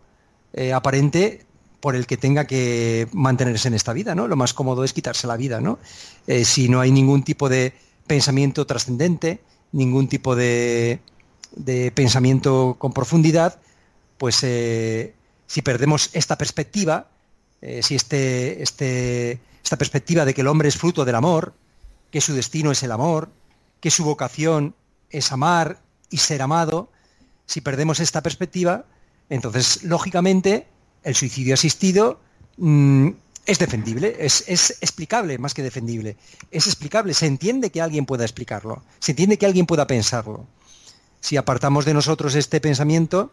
eh, 0.58 0.72
aparente 0.72 1.46
por 1.78 1.94
el 1.94 2.08
que 2.08 2.16
tenga 2.16 2.44
que 2.44 3.06
mantenerse 3.12 3.68
en 3.68 3.74
esta 3.74 3.92
vida, 3.92 4.16
¿no? 4.16 4.26
Lo 4.26 4.34
más 4.34 4.54
cómodo 4.54 4.82
es 4.82 4.92
quitarse 4.92 5.28
la 5.28 5.36
vida, 5.36 5.60
¿no? 5.60 5.78
Eh, 6.26 6.44
si 6.44 6.68
no 6.68 6.80
hay 6.80 6.90
ningún 6.90 7.22
tipo 7.22 7.48
de 7.48 7.74
pensamiento 8.08 8.66
trascendente, 8.66 9.40
ningún 9.70 10.08
tipo 10.08 10.34
de, 10.34 10.98
pensamiento 11.94 12.74
con 12.76 12.92
profundidad, 12.92 13.60
pues 14.18 14.42
eh, 14.42 15.14
si 15.46 15.62
perdemos 15.62 16.10
esta 16.12 16.36
perspectiva, 16.36 17.06
si 17.80 17.94
este, 17.94 18.60
este, 18.60 19.38
esta 19.62 19.76
perspectiva 19.78 20.24
de 20.24 20.34
que 20.34 20.40
el 20.40 20.48
hombre 20.48 20.68
es 20.68 20.76
fruto 20.76 21.04
del 21.04 21.14
amor, 21.14 21.54
que 22.10 22.20
su 22.20 22.34
destino 22.34 22.72
es 22.72 22.82
el 22.82 22.90
amor, 22.90 23.30
que 23.80 23.92
su 23.92 24.04
vocación 24.04 24.74
es 25.10 25.30
amar 25.30 25.78
y 26.10 26.16
ser 26.16 26.42
amado, 26.42 26.90
si 27.46 27.60
perdemos 27.60 28.00
esta 28.00 28.22
perspectiva, 28.24 28.86
entonces, 29.30 29.82
lógicamente, 29.82 30.66
el 31.02 31.14
suicidio 31.14 31.54
asistido 31.54 32.20
mm, 32.56 33.10
es 33.46 33.58
defendible, 33.58 34.16
es, 34.18 34.44
explicable 34.80 35.38
más 35.38 35.54
que 35.54 35.62
defendible. 35.62 36.16
Es 36.50 36.66
explicable, 36.66 37.14
se 37.14 37.26
entiende 37.26 37.70
que 37.70 37.80
alguien 37.80 38.06
pueda 38.06 38.24
explicarlo, 38.24 38.82
se 38.98 39.12
entiende 39.12 39.38
que 39.38 39.46
alguien 39.46 39.66
pueda 39.66 39.86
pensarlo. 39.86 40.46
Si 41.20 41.36
apartamos 41.36 41.84
de 41.84 41.94
nosotros 41.94 42.34
este 42.34 42.60
pensamiento, 42.60 43.32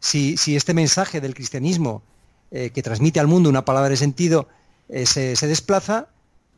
si, 0.00 0.36
este 0.56 0.74
mensaje 0.74 1.20
del 1.20 1.34
cristianismo 1.34 2.02
eh, 2.50 2.70
que 2.70 2.82
transmite 2.82 3.20
al 3.20 3.26
mundo 3.26 3.48
una 3.48 3.64
palabra 3.64 3.88
de 3.88 3.96
sentido 3.96 4.48
eh, 4.88 5.04
se, 5.04 5.36
se 5.36 5.46
desplaza, 5.46 6.08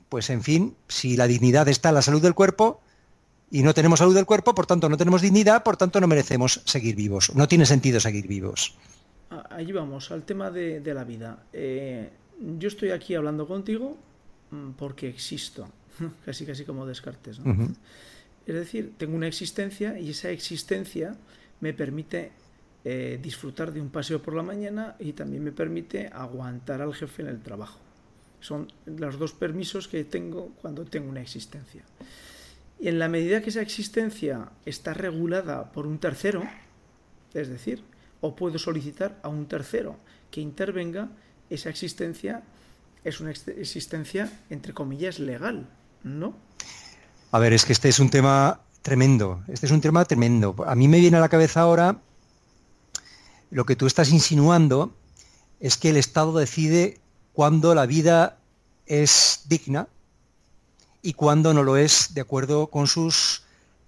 pues 0.09 0.31
en 0.31 0.43
fin, 0.43 0.77
si 0.87 1.17
la 1.17 1.27
dignidad 1.27 1.69
está 1.69 1.89
en 1.91 1.97
la 1.97 2.03
salud 2.03 2.23
del 2.23 2.35
cuerpo, 2.35 2.81
y 3.51 3.63
no 3.63 3.75
tenemos 3.75 3.99
salud 3.99 4.15
del 4.15 4.27
cuerpo, 4.27 4.55
por 4.55 4.67
tanto 4.67 4.89
no 4.89 4.97
tenemos 4.97 5.23
dignidad, 5.23 5.63
por 5.63 5.77
tanto 5.77 6.01
no 6.01 6.07
merecemos 6.07 6.63
seguir 6.65 6.97
vivos. 6.97 7.35
No 7.35 7.49
tiene 7.49 7.67
sentido 7.67 8.01
seguir 8.01 8.27
vivos. 8.27 8.77
Allí 9.51 9.73
vamos, 9.73 10.11
al 10.11 10.25
tema 10.25 10.51
de, 10.51 10.83
la 10.95 11.05
vida. 11.05 11.45
Eh, 11.53 12.11
yo 12.59 12.69
estoy 12.69 12.91
aquí 12.91 13.15
hablando 13.15 13.47
contigo 13.47 13.97
mm, 14.51 14.71
porque 14.73 15.09
existo, 15.09 15.69
casi 16.25 16.47
casi 16.47 16.65
como 16.65 16.87
Descartes. 16.87 17.41
Es 18.47 18.55
decir, 18.55 18.95
tengo 18.97 19.15
una 19.15 19.27
existencia 19.27 19.99
y 19.99 20.11
esa 20.11 20.31
existencia 20.31 21.17
me 21.61 21.75
permite 21.75 22.33
eh, 22.85 23.19
disfrutar 23.21 23.73
de 23.73 23.81
un 23.81 23.91
paseo 23.91 24.23
por 24.23 24.35
la 24.35 24.43
mañana 24.43 24.97
y 24.99 25.13
también 25.13 25.45
me 25.45 25.53
permite 25.53 26.09
aguantar 26.09 26.81
al 26.81 26.95
jefe 26.95 27.23
en 27.23 27.29
el 27.29 27.43
trabajo. 27.43 27.79
Son 28.41 28.69
los 28.87 29.19
dos 29.19 29.33
permisos 29.33 29.89
que 29.89 30.05
tengo 30.05 30.55
cuando 30.63 30.85
tengo 30.85 31.11
una 31.11 31.21
existencia. 31.21 31.83
Y 32.81 32.89
en 32.89 32.99
la 32.99 33.09
medida 33.09 33.43
que 33.43 33.51
esa 33.51 33.61
existencia 33.61 34.51
está 34.65 34.95
regulada 34.95 35.73
por 35.73 35.87
un 35.87 35.99
tercero, 35.99 36.43
es 37.35 37.49
decir, 37.49 37.83
o 38.21 38.37
puedo 38.37 38.59
solicitar 38.59 39.19
a 39.23 39.29
un 39.29 39.47
tercero 39.47 39.97
que 40.31 40.41
intervenga, 40.41 41.09
esa 41.51 41.71
existencia 41.71 42.43
es 43.05 43.21
una 43.21 43.31
existencia, 43.31 44.31
entre 44.51 44.75
comillas, 44.75 45.19
legal, 45.19 45.67
¿no? 46.05 46.37
A 47.31 47.39
ver, 47.39 47.53
es 47.53 47.65
que 47.65 47.73
este 47.73 47.89
es 47.89 47.99
un 47.99 48.11
tema 48.11 48.61
tremendo, 48.83 49.43
este 49.49 49.67
es 49.67 49.73
un 49.73 49.81
tema 49.81 50.05
tremendo. 50.05 50.55
A 50.67 50.75
mí 50.75 50.89
me 50.89 51.01
viene 51.01 51.17
a 51.17 51.21
la 51.21 51.29
cabeza 51.29 51.61
ahora 51.61 52.01
lo 53.51 53.65
que 53.65 53.77
tú 53.77 53.87
estás 53.87 54.11
insinuando 54.11 54.95
es 55.61 55.77
que 55.77 55.91
el 55.91 55.97
Estado 55.97 56.39
decide 56.39 57.01
cuándo 57.33 57.75
la 57.75 57.87
vida 57.87 58.39
es 58.87 59.45
digna 59.49 59.89
y 61.03 61.13
cuándo 61.13 61.55
no 61.55 61.63
lo 61.63 61.77
es 61.77 62.15
de 62.15 62.21
acuerdo 62.21 62.69
con 62.69 62.87
sus 62.87 63.43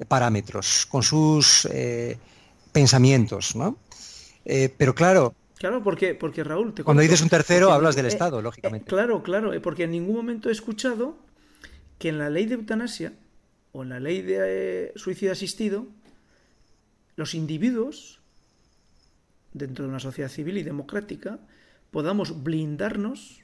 parámetros, 0.08 0.86
con 0.86 1.02
sus 1.02 1.66
eh, 1.70 2.18
pensamientos, 2.72 3.56
¿no? 3.56 3.76
Eh, 4.44 4.72
pero 4.76 4.94
claro... 4.94 5.34
Claro, 5.56 5.82
porque, 5.82 6.14
porque 6.14 6.42
Raúl... 6.42 6.72
cuando 6.82 7.02
dices 7.02 7.20
un 7.20 7.28
tercero 7.28 7.70
hablas 7.70 7.94
del 7.94 8.06
Estado, 8.06 8.40
lógicamente. 8.40 8.86
claro, 8.88 9.22
claro, 9.22 9.52
porque 9.60 9.84
en 9.84 9.90
ningún 9.90 10.16
momento 10.16 10.48
he 10.48 10.52
escuchado 10.52 11.18
que 11.98 12.08
en 12.08 12.18
la 12.18 12.30
ley 12.30 12.46
de 12.46 12.54
eutanasia 12.54 13.12
o 13.72 13.82
en 13.82 13.90
la 13.90 14.00
ley 14.00 14.22
de 14.22 14.92
suicidio 14.96 15.32
asistido, 15.32 15.86
los 17.16 17.34
individuos, 17.34 18.20
dentro 19.52 19.84
de 19.84 19.90
una 19.90 20.00
sociedad 20.00 20.30
civil 20.30 20.56
y 20.56 20.62
democrática, 20.62 21.38
podamos 21.90 22.42
blindarnos 22.42 23.42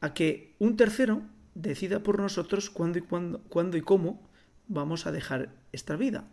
a 0.00 0.14
que 0.14 0.54
un 0.58 0.78
tercero 0.78 1.22
decida 1.54 2.00
por 2.00 2.18
nosotros 2.18 2.70
cuándo 2.70 2.98
y, 2.98 3.02
cuándo, 3.02 3.40
cuándo 3.48 3.76
y 3.76 3.82
cómo 3.82 4.20
vamos 4.68 5.06
a 5.06 5.12
dejar 5.12 5.50
esta 5.72 5.96
vida. 5.96 6.24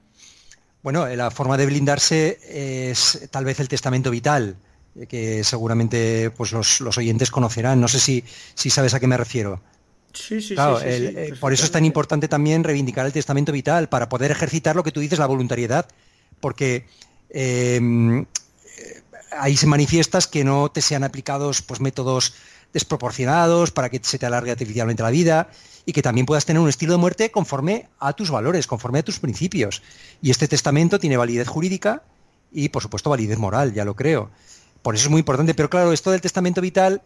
Bueno, 0.83 1.07
la 1.07 1.31
forma 1.31 1.57
de 1.57 1.65
blindarse 1.65 2.39
es 2.89 3.27
tal 3.31 3.45
vez 3.45 3.59
el 3.59 3.67
testamento 3.67 4.11
vital, 4.11 4.55
que 5.09 5.43
seguramente 5.43 6.31
pues, 6.31 6.51
los, 6.53 6.97
oyentes 6.97 7.31
conocerán. 7.31 7.81
No 7.81 7.87
sé 7.87 7.99
si, 7.99 8.23
si 8.53 8.69
sabes 8.69 8.93
a 8.93 8.99
qué 8.99 9.07
me 9.07 9.17
refiero. 9.17 9.61
Sí, 10.13 10.41
sí, 10.41 10.55
sí, 10.55 10.61
eh, 10.83 11.33
Por 11.39 11.53
eso 11.53 11.65
es 11.65 11.71
tan 11.71 11.85
importante 11.85 12.27
también 12.27 12.63
reivindicar 12.63 13.05
el 13.05 13.11
testamento 13.11 13.51
vital, 13.51 13.89
para 13.89 14.09
poder 14.09 14.31
ejercitar 14.31 14.75
lo 14.75 14.83
que 14.83 14.91
tú 14.91 14.99
dices, 14.99 15.19
la 15.19 15.27
voluntariedad, 15.27 15.87
porque 16.39 16.87
eh, 17.29 18.25
ahí 19.37 19.57
se 19.57 19.67
manifiestas 19.67 20.27
que 20.27 20.43
no 20.43 20.69
te 20.69 20.81
sean 20.81 21.03
aplicados 21.03 21.61
pues, 21.61 21.79
métodos 21.79 22.33
desproporcionados 22.77 23.71
para 23.71 23.89
que 23.89 23.99
se 24.03 24.19
te 24.19 24.25
alargue 24.25 24.51
artificialmente 24.51 25.01
la 25.01 25.09
vida 25.09 25.49
y 25.85 25.93
que 25.93 26.01
también 26.01 26.25
puedas 26.25 26.45
tener 26.45 26.61
un 26.61 26.69
estilo 26.69 26.93
de 26.93 26.99
muerte 26.99 27.31
conforme 27.31 27.89
a 27.99 28.13
tus 28.13 28.29
valores, 28.29 28.67
conforme 28.67 28.99
a 28.99 29.03
tus 29.03 29.19
principios. 29.19 29.81
Y 30.21 30.29
este 30.29 30.47
testamento 30.47 30.99
tiene 30.99 31.17
validez 31.17 31.47
jurídica 31.47 32.03
y, 32.51 32.69
por 32.69 32.83
supuesto, 32.83 33.09
validez 33.09 33.39
moral, 33.39 33.73
ya 33.73 33.83
lo 33.83 33.95
creo. 33.95 34.29
Por 34.81 34.95
eso 34.95 35.05
es 35.05 35.09
muy 35.09 35.19
importante. 35.19 35.53
Pero 35.53 35.69
claro, 35.69 35.91
esto 35.91 36.11
del 36.11 36.21
testamento 36.21 36.61
vital, 36.61 37.01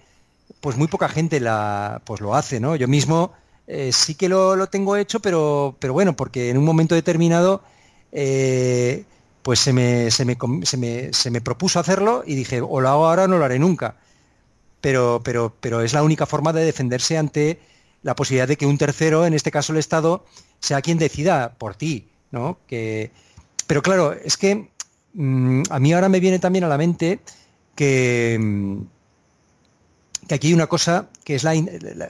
pues 0.60 0.76
muy 0.78 0.88
poca 0.88 1.08
gente 1.08 1.40
la, 1.40 2.02
pues 2.06 2.22
lo 2.22 2.36
hace, 2.36 2.60
¿no? 2.60 2.76
Yo 2.76 2.88
mismo 2.88 3.34
eh, 3.68 3.92
sí 3.94 4.16
que 4.16 4.28
lo, 4.28 4.68
tengo 4.68 4.98
hecho, 4.98 5.20
pero, 5.22 5.76
pero 5.80 5.94
bueno, 5.94 6.16
porque 6.16 6.50
en 6.50 6.58
un 6.58 6.66
momento 6.66 6.96
determinado 6.96 7.64
eh, 8.12 9.06
pues 9.42 9.60
se 9.60 9.74
me, 9.74 10.12
se, 10.12 10.26
me, 10.26 10.38
se, 10.64 10.78
me, 10.78 11.14
se 11.14 11.32
me 11.32 11.40
propuso 11.42 11.80
hacerlo 11.80 12.24
y 12.26 12.36
dije, 12.36 12.62
o 12.62 12.82
lo 12.82 12.90
hago 12.90 13.08
ahora 13.08 13.24
o 13.24 13.28
no 13.28 13.38
lo 13.38 13.46
haré 13.46 13.60
nunca 13.60 13.96
pero, 14.82 15.22
pero, 15.24 15.56
pero 15.60 15.82
es 15.82 15.94
la 15.94 16.04
única 16.04 16.26
forma 16.26 16.52
de 16.52 16.66
defenderse 16.66 17.18
ante 17.18 17.60
la 18.04 18.16
posibilidad 18.16 18.48
de 18.48 18.58
que 18.58 18.66
un 18.66 18.78
tercero, 18.78 19.26
en 19.26 19.34
este 19.34 19.52
caso 19.52 19.74
el 19.74 19.80
Estado, 19.80 20.26
sea 20.60 20.82
quien 20.82 20.98
decida 20.98 21.54
por 21.58 21.76
ti, 21.76 22.10
¿no? 22.32 22.58
Que, 22.68 23.12
pero 23.68 23.82
claro, 23.82 24.14
es 24.14 24.38
que 24.38 24.70
mm, 25.14 25.64
a 25.70 25.80
mí 25.80 25.94
ahora 25.94 26.10
me 26.10 26.20
viene 26.20 26.40
también 26.40 26.64
a 26.64 26.68
la 26.68 26.78
mente 26.78 27.20
que, 27.76 28.38
mm, 28.40 28.82
aquí 30.34 30.48
hay 30.48 30.54
una 30.54 30.68
cosa 30.68 31.10
que 31.24 31.36
es 31.36 31.44
la, 31.44 31.54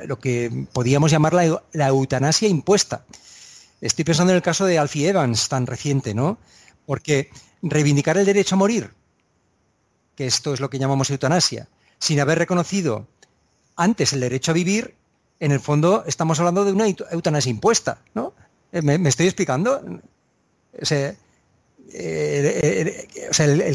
lo 0.05 0.19
que 0.19 0.67
podríamos 0.71 1.11
llamar 1.11 1.33
la, 1.33 1.61
la, 1.73 1.87
eutanasia 1.87 2.47
impuesta. 2.47 3.05
Estoy 3.81 4.05
pensando 4.05 4.31
en 4.31 4.37
el 4.37 4.43
caso 4.43 4.65
de 4.65 4.77
Alfie 4.77 5.09
Evans, 5.09 5.49
tan 5.49 5.65
reciente, 5.65 6.13
¿no? 6.13 6.37
Porque 6.85 7.29
reivindicar 7.61 8.17
el 8.17 8.25
derecho 8.25 8.55
a 8.55 8.59
morir, 8.59 8.93
que 10.15 10.27
esto 10.27 10.53
es 10.53 10.59
lo 10.59 10.69
que 10.69 10.79
llamamos 10.79 11.09
eutanasia, 11.09 11.67
sin 12.01 12.19
haber 12.19 12.39
reconocido 12.39 13.07
antes 13.77 14.11
el 14.11 14.19
derecho 14.21 14.51
a 14.51 14.55
vivir, 14.55 14.95
en 15.39 15.51
el 15.51 15.59
fondo 15.59 16.03
estamos 16.07 16.39
hablando 16.39 16.65
de 16.65 16.71
una 16.73 16.87
eutanasia 16.87 17.51
impuesta, 17.51 17.99
¿no? 18.15 18.33
Eh, 18.71 18.81
¿Me, 18.81 19.07
estoy 19.07 19.27
explicando? 19.27 19.79
el, 20.73 21.15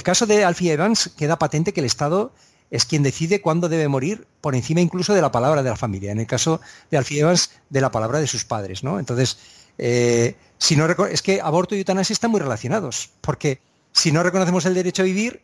caso 0.03 0.27
de 0.27 0.45
Alfie 0.45 0.73
Evans 0.73 1.13
queda 1.17 1.39
patente 1.39 1.73
que 1.73 1.79
el 1.81 1.87
Estado 1.87 2.33
es 2.71 2.85
quien 2.85 3.05
decide 3.05 3.41
cuándo 3.41 3.69
debe 3.69 3.87
morir, 3.87 4.27
por 4.41 4.57
encima 4.57 4.81
incluso 4.81 5.15
de 5.15 5.23
la 5.23 5.31
palabra 5.31 5.63
de 5.63 5.71
la 5.71 5.77
familia. 5.77 6.11
En 6.11 6.19
el 6.19 6.27
caso 6.27 6.61
de 6.91 6.99
Alfie 6.99 7.21
Evans, 7.21 7.53
de 7.71 7.81
la 7.81 7.93
palabra 7.93 8.19
de 8.19 8.27
sus 8.27 8.45
padres, 8.45 8.83
¿no? 8.83 8.99
Entonces, 8.99 9.39
eh, 9.79 10.35
si 10.59 10.75
no 10.75 10.87
es 10.87 11.23
que 11.23 11.41
aborto 11.41 11.77
y 11.77 11.79
eutanasia 11.79 12.13
están 12.13 12.33
muy 12.33 12.41
relacionados, 12.41 13.11
porque 13.21 13.61
si 13.93 14.11
no 14.11 14.25
reconocemos 14.25 14.67
el 14.67 14.75
derecho 14.75 15.03
a 15.03 15.05
vivir, 15.05 15.43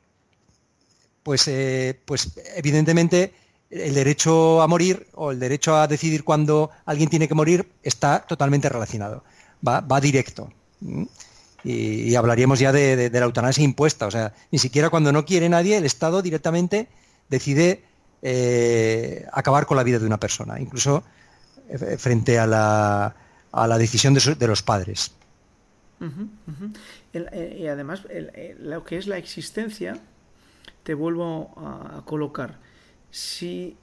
pues, 1.22 1.48
eh, 1.48 1.98
pues 2.04 2.32
evidentemente 2.56 3.32
el 3.70 3.94
derecho 3.94 4.60
a 4.60 4.66
morir 4.66 5.06
o 5.14 5.30
el 5.30 5.40
derecho 5.40 5.76
a 5.76 5.86
decidir 5.86 6.24
cuándo 6.24 6.70
alguien 6.84 7.08
tiene 7.08 7.26
que 7.26 7.34
morir 7.34 7.66
está 7.82 8.20
totalmente 8.26 8.68
relacionado, 8.68 9.24
va, 9.66 10.00
directo. 10.00 10.52
Y, 11.64 12.14
hablaríamos 12.14 12.58
ya 12.58 12.72
de, 12.72 13.08
la 13.10 13.20
eutanasia 13.20 13.64
impuesta, 13.64 14.06
o 14.06 14.10
sea, 14.10 14.34
ni 14.50 14.58
siquiera 14.58 14.90
cuando 14.90 15.12
no 15.12 15.24
quiere 15.24 15.48
nadie, 15.48 15.76
el 15.76 15.84
Estado 15.84 16.20
directamente 16.20 16.88
decide 17.30 17.84
eh, 18.20 19.24
acabar 19.32 19.64
con 19.64 19.76
la 19.76 19.84
vida 19.84 19.98
de 19.98 20.06
una 20.06 20.20
persona, 20.20 20.60
incluso 20.60 21.02
eh, 21.70 21.96
frente 21.96 22.38
a 22.38 22.46
la, 22.46 23.16
a 23.52 23.66
la 23.66 23.78
decisión 23.78 24.12
de, 24.12 24.46
los 24.46 24.62
padres. 24.62 25.12
Y 27.14 27.66
además, 27.68 28.02
lo 28.58 28.84
que 28.84 28.98
es 28.98 29.06
la 29.06 29.18
existencia, 29.18 30.00
te 30.82 30.94
vuelvo 30.94 31.54
a, 31.56 32.02
colocar. 32.04 32.58
Si 33.10 33.76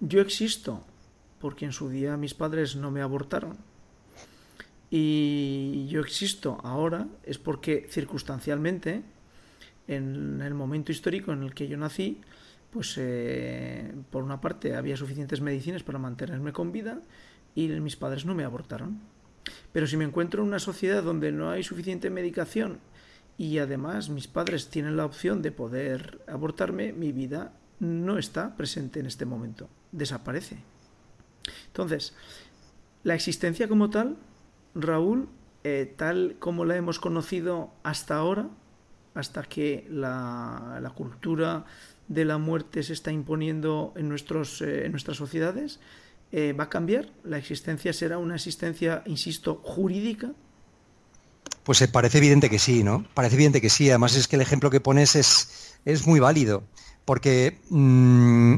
yo 0.00 0.20
existo 0.20 0.84
porque 1.40 1.64
en 1.64 1.72
su 1.72 1.88
día 1.88 2.16
mis 2.16 2.34
padres 2.34 2.76
no 2.76 2.90
me 2.90 3.02
abortaron, 3.02 3.58
y 4.96 5.88
yo 5.88 6.00
existo 6.00 6.60
ahora, 6.62 7.08
es 7.24 7.36
porque 7.38 7.88
circunstancialmente, 7.90 9.02
en 9.88 10.40
el 10.40 10.54
momento 10.54 10.92
histórico 10.92 11.32
en 11.32 11.42
el 11.42 11.52
que 11.52 11.66
yo 11.66 11.76
nací, 11.76 12.20
pues 12.70 12.94
eh, 12.98 13.92
por 14.10 14.22
una 14.22 14.40
parte 14.40 14.76
había 14.76 14.96
suficientes 14.96 15.40
medicinas 15.40 15.82
para 15.82 15.98
mantenerme 15.98 16.52
con 16.52 16.70
vida 16.70 17.00
y 17.56 17.66
mis 17.68 17.96
padres 17.96 18.24
no 18.24 18.36
me 18.36 18.44
abortaron. 18.44 19.00
Pero 19.72 19.88
si 19.88 19.96
me 19.96 20.04
encuentro 20.04 20.42
en 20.42 20.48
una 20.48 20.60
sociedad 20.60 21.02
donde 21.02 21.32
no 21.32 21.50
hay 21.50 21.64
suficiente 21.64 22.08
medicación 22.08 22.78
y 23.36 23.58
además 23.58 24.08
mis 24.08 24.28
padres 24.28 24.68
tienen 24.68 24.96
la 24.96 25.04
opción 25.04 25.42
de 25.42 25.52
poder 25.52 26.20
abortarme, 26.26 26.92
mi 26.92 27.12
vida 27.12 27.52
no 27.80 28.18
está 28.18 28.56
presente 28.56 29.00
en 29.00 29.06
este 29.06 29.26
momento, 29.26 29.68
desaparece. 29.92 30.58
Entonces, 31.66 32.14
la 33.02 33.14
existencia 33.14 33.68
como 33.68 33.90
tal, 33.90 34.16
Raúl, 34.74 35.28
eh, 35.64 35.92
tal 35.96 36.36
como 36.38 36.64
la 36.64 36.76
hemos 36.76 36.98
conocido 36.98 37.72
hasta 37.82 38.16
ahora, 38.16 38.48
hasta 39.14 39.42
que 39.44 39.86
la, 39.90 40.78
la 40.82 40.90
cultura 40.90 41.64
de 42.08 42.24
la 42.24 42.38
muerte 42.38 42.82
se 42.82 42.92
está 42.92 43.12
imponiendo 43.12 43.92
en, 43.96 44.08
nuestros, 44.08 44.60
eh, 44.60 44.86
en 44.86 44.92
nuestras 44.92 45.16
sociedades, 45.16 45.80
eh, 46.32 46.52
¿va 46.52 46.64
a 46.64 46.68
cambiar? 46.68 47.10
¿La 47.22 47.38
existencia 47.38 47.92
será 47.92 48.18
una 48.18 48.34
existencia, 48.34 49.02
insisto, 49.06 49.60
jurídica? 49.62 50.32
Pues 51.64 51.78
se 51.78 51.88
parece 51.88 52.18
evidente 52.18 52.50
que 52.50 52.58
sí, 52.58 52.84
¿no? 52.84 53.06
Parece 53.14 53.34
evidente 53.34 53.60
que 53.60 53.70
sí. 53.70 53.88
Además 53.90 54.14
es 54.14 54.28
que 54.28 54.36
el 54.36 54.42
ejemplo 54.42 54.70
que 54.70 54.80
pones 54.80 55.16
es, 55.16 55.48
es 55.84 56.06
muy 56.06 56.20
válido, 56.20 56.62
porque 57.04 57.58
mm, 57.70 58.54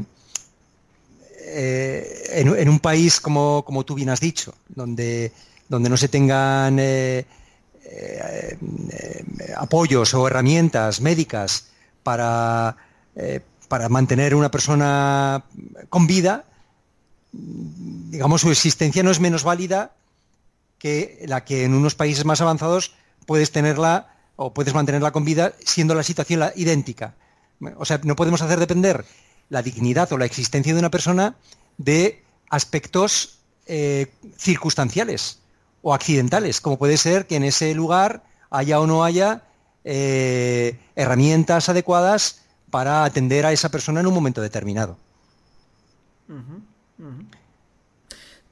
eh, 1.39 2.23
en, 2.33 2.69
un 2.69 2.79
país 2.79 3.19
como, 3.19 3.63
como, 3.65 3.85
tú 3.85 3.95
bien 3.95 4.09
has 4.09 4.19
dicho, 4.19 4.53
donde, 4.67 5.31
donde 5.69 5.89
no 5.89 5.97
se 5.97 6.09
tengan 6.09 6.79
apoyos 9.55 10.13
o 10.13 10.27
herramientas 10.27 10.99
médicas 10.99 11.69
para 12.03 12.75
eh, 13.19 13.41
para 13.67 13.89
mantener 13.89 14.35
una 14.35 14.51
persona 14.51 15.43
con 15.89 16.07
vida, 16.07 16.45
digamos, 17.33 18.41
su 18.41 18.51
existencia 18.51 19.03
no 19.03 19.11
es 19.11 19.19
menos 19.19 19.43
válida 19.43 19.91
que 20.77 21.23
la 21.27 21.43
que 21.43 21.63
en 21.63 21.73
unos 21.73 21.95
países 21.95 22.25
más 22.25 22.41
avanzados 22.41 22.93
puedes 23.25 23.51
tenerla 23.51 24.15
o 24.35 24.53
puedes 24.53 24.73
mantenerla 24.73 25.11
con 25.11 25.25
vida 25.25 25.53
siendo 25.65 25.95
la 25.95 26.03
situación 26.03 26.43
idéntica. 26.55 27.15
O 27.77 27.85
sea, 27.85 27.99
no 28.03 28.15
podemos 28.15 28.41
hacer 28.41 28.59
depender 28.59 29.05
la 29.49 29.61
dignidad 29.61 30.11
o 30.13 30.17
la 30.17 30.25
existencia 30.25 30.73
de 30.73 30.79
una 30.79 30.91
persona 30.91 31.35
de 31.77 32.23
aspectos 32.49 33.39
eh, 33.65 34.11
circunstanciales 34.37 35.39
o 35.81 35.93
accidentales, 35.93 36.61
como 36.61 36.77
puede 36.77 36.97
ser 36.97 37.27
que 37.27 37.35
en 37.35 37.43
ese 37.43 37.73
lugar 37.73 38.23
haya 38.49 38.79
o 38.79 38.87
no 38.87 39.03
haya 39.03 39.43
eh, 39.83 40.79
herramientas 40.95 41.69
adecuadas 41.69 42.41
para 42.69 43.05
atender 43.05 43.45
a 43.45 43.51
esa 43.51 43.69
persona 43.69 44.01
en 44.01 44.07
un 44.07 44.13
momento 44.13 44.41
determinado. 44.41 44.97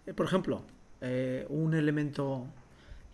Eh, 0.05 0.13
por 0.13 0.25
ejemplo, 0.25 0.61
eh, 1.05 1.45
un 1.49 1.73
elemento 1.73 2.47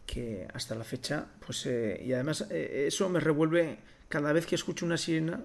que 0.06 0.47
hasta 0.54 0.75
la 0.75 0.84
fecha, 0.84 1.27
pues, 1.45 1.65
eh, 1.65 2.01
y 2.04 2.13
además 2.13 2.47
eso 2.49 3.10
me 3.10 3.19
revuelve, 3.19 3.77
cada 4.10 4.34
vez 4.34 4.45
que 4.45 4.56
escucho 4.56 4.86
una 4.86 4.97
sirena, 4.97 5.41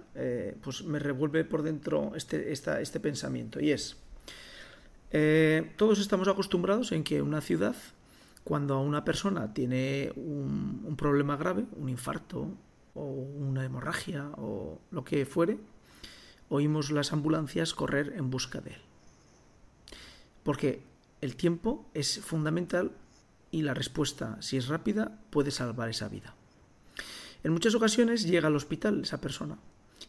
pues 0.61 0.83
me 0.83 0.99
revuelve 0.99 1.45
por 1.45 1.63
dentro 1.63 2.13
este, 2.17 2.53
este 2.53 3.01
pensamiento, 3.01 3.61
y 3.61 3.71
es, 3.71 3.97
todos 5.77 6.01
estamos 6.01 6.27
acostumbrados 6.27 6.91
en 6.91 7.05
que 7.05 7.23
una 7.23 7.41
ciudad, 7.41 7.77
cuando 8.43 8.81
una 8.81 9.05
persona 9.05 9.55
tiene 9.55 10.11
un 10.17 10.97
problema 10.97 11.37
grave, 11.37 11.65
un 11.77 11.89
infarto, 11.89 12.51
o 12.97 13.05
una 13.05 13.65
hemorragia 13.65 14.31
o 14.39 14.81
lo 14.91 15.05
que 15.05 15.27
fuere, 15.27 15.59
oímos 16.49 16.91
las 16.91 17.13
ambulancias 17.13 17.75
correr 17.75 18.15
en 18.17 18.31
busca 18.31 18.61
de 18.61 18.71
él. 18.71 18.81
Porque 20.43 20.81
el 21.21 21.37
tiempo 21.37 21.89
es 21.95 22.21
fundamental 22.21 22.93
y 23.51 23.63
la 23.63 23.75
respuesta, 23.75 24.37
si 24.41 24.57
es 24.57 24.69
rápida, 24.69 25.19
puede 25.31 25.51
salvar 25.51 25.89
esa 25.89 26.09
vida. 26.09 26.35
En 27.43 27.53
muchas 27.53 27.75
ocasiones 27.75 28.27
llega 28.27 28.49
al 28.49 28.57
hospital 28.57 29.03
esa 29.03 29.21
persona. 29.21 29.59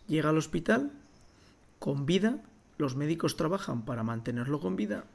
Llega 0.08 0.30
al 0.30 0.38
hospital 0.38 0.92
con 1.80 2.06
vida, 2.06 2.42
los 2.78 2.96
médicos 2.96 3.38
trabajan 3.38 3.86
para 3.86 4.04
mantenerlo 4.04 4.60
con 4.60 4.76
vida 4.76 5.06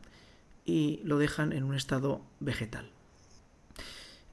y 0.64 1.00
lo 1.04 1.18
dejan 1.18 1.52
en 1.52 1.64
un 1.64 1.74
estado 1.74 2.22
vegetal. 2.40 2.90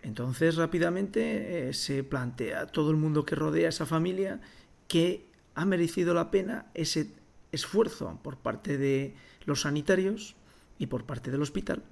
Entonces 0.01 0.55
rápidamente 0.55 1.69
eh, 1.69 1.73
se 1.73 2.03
plantea 2.03 2.67
todo 2.67 2.91
el 2.91 2.97
mundo 2.97 3.25
que 3.25 3.35
rodea 3.35 3.67
a 3.67 3.69
esa 3.69 3.85
familia 3.85 4.39
que 4.87 5.25
ha 5.55 5.65
merecido 5.65 6.13
la 6.13 6.31
pena 6.31 6.67
ese 6.73 7.11
esfuerzo 7.51 8.19
por 8.23 8.37
parte 8.37 8.77
de 8.77 9.15
los 9.45 9.61
sanitarios 9.61 10.35
y 10.79 10.87
por 10.87 11.05
parte 11.05 11.29
del 11.29 11.43
hospital 11.43 11.83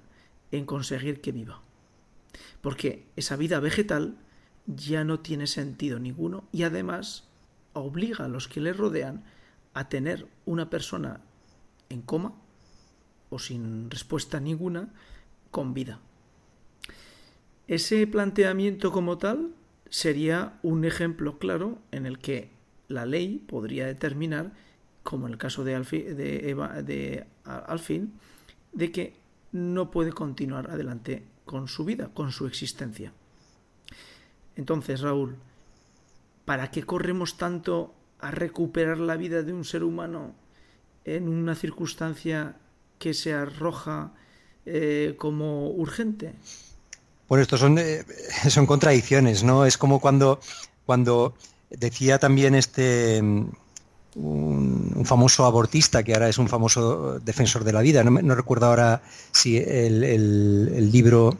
en 0.50 0.64
conseguir 0.64 1.20
que 1.20 1.30
viva. 1.30 1.60
Porque 2.60 3.06
esa 3.14 3.36
vida 3.36 3.60
vegetal 3.60 4.16
ya 4.66 5.04
no 5.04 5.20
tiene 5.20 5.46
sentido 5.46 5.98
ninguno 5.98 6.44
y 6.52 6.64
además 6.64 7.28
obliga 7.72 8.24
a 8.24 8.28
los 8.28 8.48
que 8.48 8.60
le 8.60 8.72
rodean 8.72 9.24
a 9.74 9.88
tener 9.88 10.26
una 10.44 10.68
persona 10.68 11.20
en 11.88 12.02
coma 12.02 12.34
o 13.30 13.38
sin 13.38 13.90
respuesta 13.90 14.40
ninguna 14.40 14.88
con 15.50 15.74
vida. 15.74 16.00
Ese 17.66 18.06
planteamiento 18.06 18.90
como 18.92 19.18
tal 19.18 19.50
sería 19.90 20.58
un 20.62 20.84
ejemplo 20.84 21.38
claro 21.38 21.78
en 21.92 22.06
el 22.06 22.18
que 22.18 22.50
la 22.88 23.06
ley 23.06 23.44
podría 23.46 23.86
determinar, 23.86 24.52
como 25.02 25.26
en 25.26 25.34
el 25.34 25.38
caso 25.38 25.64
de, 25.64 25.78
de, 25.78 26.50
Eva, 26.50 26.82
de 26.82 27.26
Alfin, 27.44 28.14
de 28.72 28.92
que 28.92 29.16
no 29.52 29.90
puede 29.90 30.12
continuar 30.12 30.70
adelante 30.70 31.24
con 31.44 31.68
su 31.68 31.84
vida, 31.84 32.10
con 32.12 32.32
su 32.32 32.46
existencia. 32.46 33.12
Entonces, 34.56 35.00
Raúl, 35.00 35.36
¿para 36.44 36.70
qué 36.70 36.82
corremos 36.82 37.36
tanto 37.36 37.94
a 38.18 38.30
recuperar 38.30 38.98
la 38.98 39.16
vida 39.16 39.42
de 39.42 39.52
un 39.52 39.64
ser 39.64 39.84
humano 39.84 40.34
en 41.04 41.28
una 41.28 41.54
circunstancia 41.54 42.56
que 42.98 43.14
se 43.14 43.32
arroja 43.32 44.12
eh, 44.66 45.14
como 45.16 45.70
urgente? 45.70 46.34
Bueno, 47.28 47.42
esto 47.42 47.56
son, 47.56 47.78
eh, 47.78 48.04
son 48.48 48.66
contradicciones, 48.66 49.44
¿no? 49.44 49.64
Es 49.64 49.78
como 49.78 50.00
cuando, 50.00 50.40
cuando 50.84 51.34
decía 51.70 52.18
también 52.18 52.54
este 52.54 53.22
un, 54.14 55.04
famoso 55.04 55.44
abortista 55.44 56.02
que 56.02 56.14
ahora 56.14 56.28
es 56.28 56.38
un 56.38 56.48
famoso 56.48 57.18
defensor 57.20 57.64
de 57.64 57.72
la 57.72 57.80
vida, 57.80 58.02
no, 58.04 58.34
recuerdo 58.34 58.66
ahora 58.66 59.02
si 59.32 59.56
el, 59.58 60.90
libro 60.90 61.36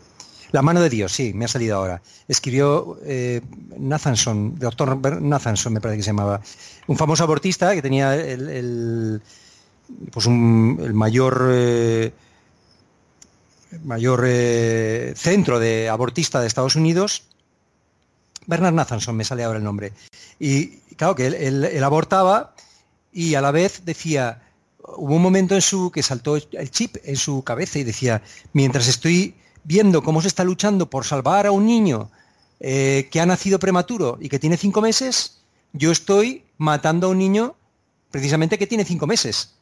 La 0.52 0.62
mano 0.62 0.80
de 0.80 0.88
Dios, 0.88 1.12
sí, 1.12 1.32
me 1.34 1.44
ha 1.44 1.48
salido 1.48 1.76
ahora. 1.76 2.00
Escribió 2.26 2.98
eh, 3.04 3.42
Nathanson, 3.78 4.58
doctor 4.58 5.20
Nathanson 5.20 5.72
me 5.74 5.80
parece 5.80 5.98
que 5.98 6.02
se 6.02 6.10
llamaba, 6.10 6.40
un 6.86 6.96
famoso 6.96 7.24
abortista 7.24 7.74
que 7.74 7.82
tenía 7.82 8.14
el, 8.14 9.20
pues 10.10 10.26
el 10.26 10.94
mayor... 10.94 11.48
Eh, 11.50 12.12
mayor 13.84 14.24
eh, 14.26 15.12
centro 15.16 15.58
de 15.58 15.88
abortista 15.88 16.40
de 16.40 16.46
Estados 16.46 16.76
Unidos, 16.76 17.24
Bernard 18.46 18.74
Nathanson, 18.74 19.14
me 19.14 19.24
sale 19.24 19.44
ahora 19.44 19.58
el 19.58 19.64
nombre. 19.64 19.92
Y 20.40 20.78
claro 20.98 21.14
que 21.14 21.26
él, 21.26 21.82
abortaba 21.82 22.54
y 23.10 23.34
a 23.34 23.40
la 23.40 23.50
vez 23.50 23.86
decía, 23.86 24.42
hubo 24.96 25.14
un 25.14 25.22
momento 25.22 25.54
en 25.54 25.62
su 25.62 25.90
que 25.90 26.02
saltó 26.02 26.36
el 26.36 26.70
chip 26.70 26.96
en 27.04 27.16
su 27.16 27.42
cabeza 27.42 27.78
y 27.78 27.84
decía, 27.84 28.22
mientras 28.52 28.86
estoy 28.88 29.34
viendo 29.64 30.02
cómo 30.02 30.20
se 30.20 30.28
está 30.28 30.44
luchando 30.44 30.90
por 30.90 31.04
salvar 31.04 31.46
a 31.46 31.52
un 31.52 31.66
niño 31.66 32.10
eh, 32.60 33.08
que 33.10 33.20
ha 33.20 33.26
nacido 33.26 33.58
prematuro 33.58 34.18
y 34.20 34.28
que 34.28 34.38
tiene 34.38 34.56
cinco 34.56 34.80
meses, 34.80 35.38
yo 35.72 35.92
estoy 35.92 36.44
matando 36.58 37.06
a 37.06 37.10
un 37.10 37.18
niño 37.18 37.54
precisamente 38.10 38.58
que 38.58 38.66
tiene 38.66 38.84
cinco 38.84 39.06
meses. 39.06 39.54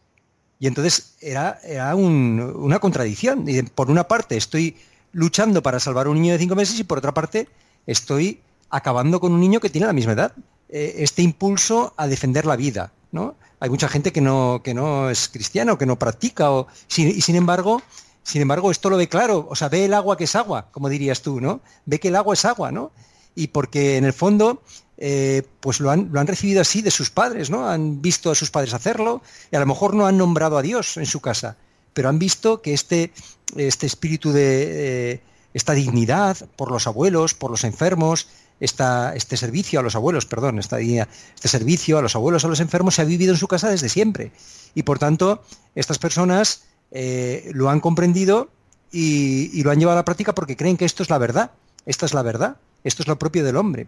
Y 0.59 0.67
entonces 0.67 1.15
era, 1.21 1.61
una 1.95 2.79
contradicción. 2.79 3.45
por 3.75 3.91
una 3.91 4.05
parte 4.05 4.37
estoy 4.37 4.77
luchando 5.13 5.63
para 5.63 5.81
salvar 5.81 6.07
a 6.07 6.11
un 6.11 6.21
niño 6.21 6.33
de 6.33 6.39
cinco 6.39 6.55
meses 6.55 6.79
y 6.81 6.85
por 6.85 6.99
otra 6.99 7.13
parte 7.13 7.49
estoy 7.87 8.41
acabando 8.71 9.21
con 9.21 9.33
un 9.33 9.41
niño 9.41 9.61
que 9.61 9.71
tiene 9.71 9.87
la 9.87 9.93
misma 9.93 10.13
edad. 10.13 10.33
Eh, 10.69 10.97
este 10.99 11.23
impulso 11.23 11.95
a 11.97 12.09
defender 12.09 12.45
la 12.45 12.57
vida. 12.57 12.93
¿no? 13.13 13.37
Hay 13.61 13.71
mucha 13.71 13.89
gente 13.89 14.13
que 14.13 14.21
no, 14.21 14.63
que 14.65 14.75
no 14.75 15.11
es 15.11 15.29
cristiano, 15.29 15.79
que 15.79 15.87
no 15.87 15.99
practica, 15.99 16.51
o, 16.51 16.67
y 16.97 17.21
sin 17.21 17.37
embargo, 17.37 17.83
sin 18.25 18.43
embargo, 18.43 18.73
esto 18.73 18.91
lo 18.91 18.97
ve 18.97 19.09
claro, 19.09 19.47
o 19.49 19.55
sea, 19.55 19.69
ve 19.69 19.85
el 19.85 19.95
agua 19.95 20.17
que 20.17 20.25
es 20.25 20.35
agua, 20.35 20.69
como 20.73 20.89
dirías 20.89 21.23
tú, 21.23 21.41
¿no? 21.41 21.61
Ve 21.85 22.01
que 22.01 22.09
el 22.09 22.17
agua 22.17 22.35
es 22.35 22.45
agua, 22.45 22.73
¿no? 22.73 22.91
Y 23.37 23.49
porque 23.49 23.97
en 23.97 24.05
el 24.05 24.13
fondo, 24.13 24.63
eh, 24.97 25.45
pues 25.61 25.79
lo 25.79 25.93
han, 25.93 26.09
lo 26.11 26.19
han, 26.19 26.27
recibido 26.27 26.61
así 26.61 26.83
de 26.83 26.91
sus 26.91 27.11
padres, 27.11 27.49
¿no? 27.49 27.69
Han 27.69 28.03
visto 28.03 28.33
a 28.33 28.35
sus 28.35 28.51
padres 28.51 28.75
hacerlo 28.75 29.23
y 29.53 29.57
a 29.57 29.61
lo 29.61 29.67
mejor 29.67 29.95
no 29.95 30.07
han 30.07 30.19
nombrado 30.19 30.59
a 30.59 30.63
Dios 30.63 30.97
en 30.97 31.07
su 31.07 31.21
casa, 31.21 31.57
pero 31.95 32.09
han 32.09 32.19
visto 32.19 32.61
que 32.61 32.75
este, 32.75 33.13
este 33.57 33.87
espíritu 33.87 34.33
de 34.33 35.13
eh, 35.13 35.21
esta 35.55 35.75
dignidad 35.75 36.37
por 36.57 36.73
los 36.73 36.89
abuelos, 36.89 37.35
por 37.35 37.53
los 37.53 37.63
enfermos, 37.63 38.27
este 38.61 39.37
servicio 39.37 39.81
a 39.81 39.83
los 39.83 39.97
abuelos, 39.97 40.27
perdón, 40.27 40.59
esta, 40.59 40.81
este 40.81 41.49
servicio 41.49 41.99
a 41.99 42.03
los 42.03 42.17
abuelos, 42.17 42.45
a 42.45 42.49
los 42.49 42.61
enfermos 42.61 42.95
se 42.95 43.03
ha 43.03 43.05
vivido 43.05 43.33
en 43.33 43.39
su 43.39 43.49
casa 43.49 43.69
desde 43.69 43.89
siempre. 43.89 44.33
Y 44.75 44.83
por 44.83 44.99
tanto, 44.99 45.43
estas 45.75 45.99
personas 45.99 46.65
eh, 46.91 47.51
lo 47.53 47.69
han 47.71 47.81
comprendido 47.81 48.51
y, 48.93 49.63
lo 49.63 49.71
han 49.71 49.79
llevado 49.79 49.99
a 49.99 50.01
la 50.01 50.05
práctica 50.05 50.35
porque 50.35 50.57
creen 50.57 50.77
que 50.77 50.85
esto 50.85 51.03
es 51.03 51.11
la 51.11 51.19
verdad. 51.19 51.51
Esta 51.85 52.07
es 52.07 52.15
la 52.15 52.23
verdad. 52.23 52.57
Esto 52.85 53.03
es 53.03 53.09
lo 53.09 53.19
propio 53.19 53.45
del 53.45 53.57
hombre. 53.57 53.87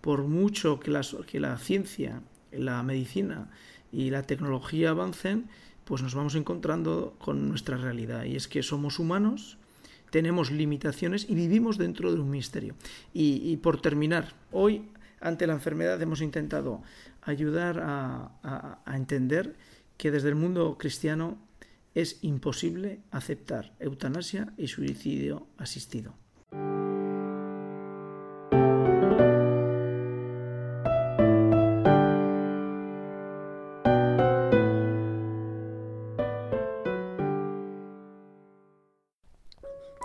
Por 0.00 0.24
mucho 0.24 0.80
que 0.80 0.90
la, 0.90 1.02
que 1.26 1.40
la 1.40 1.58
ciencia, 1.58 2.20
la 2.50 2.82
medicina 2.82 3.48
y 3.92 4.10
la 4.10 4.24
tecnología 4.24 4.90
avancen, 4.90 5.48
pues 5.84 6.02
nos 6.02 6.14
vamos 6.14 6.34
encontrando 6.34 7.14
con 7.18 7.48
nuestra 7.48 7.76
realidad. 7.76 8.24
Y 8.24 8.36
es 8.36 8.48
que 8.48 8.62
somos 8.62 8.98
humanos, 8.98 9.58
tenemos 10.12 10.50
limitaciones 10.50 11.26
y 11.28 11.34
vivimos 11.34 11.78
dentro 11.78 12.12
de 12.12 12.20
un 12.20 12.30
misterio. 12.30 12.76
Y, 13.14 13.56
por 13.56 13.80
terminar, 13.80 14.34
hoy 14.52 14.90
ante 15.20 15.46
la 15.46 15.54
enfermedad 15.54 16.00
hemos 16.02 16.20
intentado 16.20 16.82
ayudar 17.22 17.80
a 17.82 18.94
entender 18.94 19.56
que 19.96 20.10
desde 20.10 20.28
el 20.28 20.34
mundo 20.34 20.76
cristiano 20.78 21.38
es 21.94 22.18
imposible 22.22 23.00
aceptar 23.10 23.72
eutanasia 23.80 24.52
y 24.58 24.68
suicidio 24.68 25.46
asistido. 25.56 26.14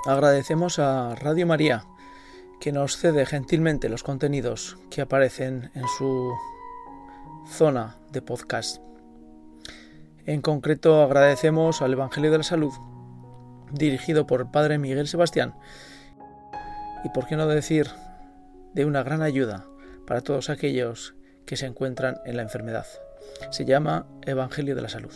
Agradecemos 0.07 0.79
a 0.79 1.15
Radio 1.15 1.45
María 1.45 1.83
que 2.61 2.71
nos 2.71 2.95
cede 2.95 3.25
gentilmente 3.25 3.89
los 3.89 4.03
contenidos 4.03 4.77
que 4.89 5.01
aparecen 5.01 5.69
en 5.75 5.83
su 5.97 6.33
zona 7.49 7.97
de 8.13 8.21
podcast. 8.21 8.81
En 10.25 10.41
concreto 10.41 11.03
agradecemos 11.03 11.81
al 11.81 11.91
Evangelio 11.91 12.31
de 12.31 12.37
la 12.37 12.45
Salud, 12.45 12.71
dirigido 13.73 14.25
por 14.25 14.49
Padre 14.49 14.77
Miguel 14.77 15.09
Sebastián, 15.09 15.55
y 17.03 17.09
por 17.09 17.27
qué 17.27 17.35
no 17.35 17.45
decir, 17.45 17.87
de 18.73 18.85
una 18.85 19.03
gran 19.03 19.21
ayuda 19.21 19.65
para 20.07 20.21
todos 20.21 20.49
aquellos 20.49 21.15
que 21.45 21.57
se 21.57 21.65
encuentran 21.65 22.15
en 22.23 22.37
la 22.37 22.43
enfermedad. 22.43 22.85
Se 23.51 23.65
llama 23.65 24.07
Evangelio 24.21 24.73
de 24.73 24.83
la 24.83 24.89
Salud. 24.89 25.13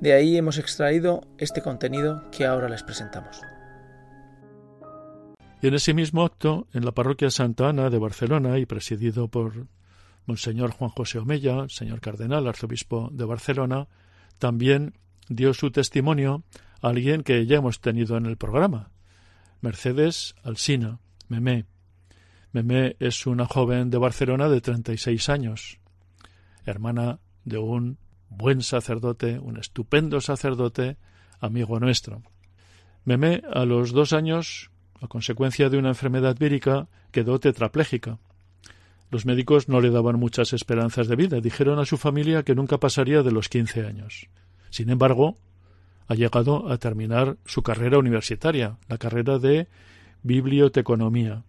De 0.00 0.12
ahí 0.12 0.36
hemos 0.36 0.58
extraído 0.58 1.22
este 1.38 1.62
contenido 1.62 2.30
que 2.30 2.44
ahora 2.44 2.68
les 2.68 2.82
presentamos. 2.82 3.40
Y 5.60 5.66
en 5.66 5.74
ese 5.74 5.92
mismo 5.92 6.24
acto, 6.24 6.68
en 6.72 6.84
la 6.84 6.92
parroquia 6.92 7.30
Santa 7.30 7.68
Ana 7.68 7.90
de 7.90 7.98
Barcelona 7.98 8.58
y 8.58 8.66
presidido 8.66 9.26
por 9.26 9.66
Monseñor 10.26 10.70
Juan 10.70 10.90
José 10.90 11.18
Omella, 11.18 11.68
señor 11.68 12.00
cardenal, 12.00 12.46
arzobispo 12.46 13.08
de 13.12 13.24
Barcelona, 13.24 13.88
también 14.38 14.94
dio 15.28 15.54
su 15.54 15.70
testimonio 15.72 16.44
a 16.80 16.88
alguien 16.88 17.22
que 17.22 17.44
ya 17.46 17.56
hemos 17.56 17.80
tenido 17.80 18.16
en 18.16 18.26
el 18.26 18.36
programa, 18.36 18.90
Mercedes 19.60 20.36
Alsina, 20.44 21.00
Memé. 21.28 21.66
Memé 22.52 22.96
es 23.00 23.26
una 23.26 23.46
joven 23.46 23.90
de 23.90 23.98
Barcelona 23.98 24.48
de 24.48 24.60
36 24.60 25.28
años, 25.28 25.80
hermana 26.64 27.18
de 27.44 27.58
un 27.58 27.98
buen 28.28 28.62
sacerdote, 28.62 29.38
un 29.38 29.58
estupendo 29.58 30.20
sacerdote, 30.20 30.98
amigo 31.40 31.80
nuestro. 31.80 32.22
Memé, 33.04 33.42
a 33.52 33.64
los 33.64 33.92
dos 33.92 34.12
años, 34.12 34.70
a 35.00 35.08
consecuencia 35.08 35.68
de 35.68 35.78
una 35.78 35.88
enfermedad 35.88 36.36
vírica, 36.38 36.88
quedó 37.10 37.38
tetrapléjica. 37.38 38.18
Los 39.10 39.24
médicos 39.24 39.68
no 39.68 39.80
le 39.80 39.90
daban 39.90 40.16
muchas 40.16 40.52
esperanzas 40.52 41.08
de 41.08 41.16
vida. 41.16 41.40
Dijeron 41.40 41.78
a 41.78 41.86
su 41.86 41.96
familia 41.96 42.42
que 42.42 42.54
nunca 42.54 42.78
pasaría 42.78 43.22
de 43.22 43.32
los 43.32 43.48
quince 43.48 43.86
años. 43.86 44.28
Sin 44.70 44.90
embargo, 44.90 45.36
ha 46.08 46.14
llegado 46.14 46.70
a 46.70 46.78
terminar 46.78 47.36
su 47.46 47.62
carrera 47.62 47.98
universitaria, 47.98 48.76
la 48.88 48.98
carrera 48.98 49.38
de 49.38 49.68
biblioteconomía. 50.22 51.44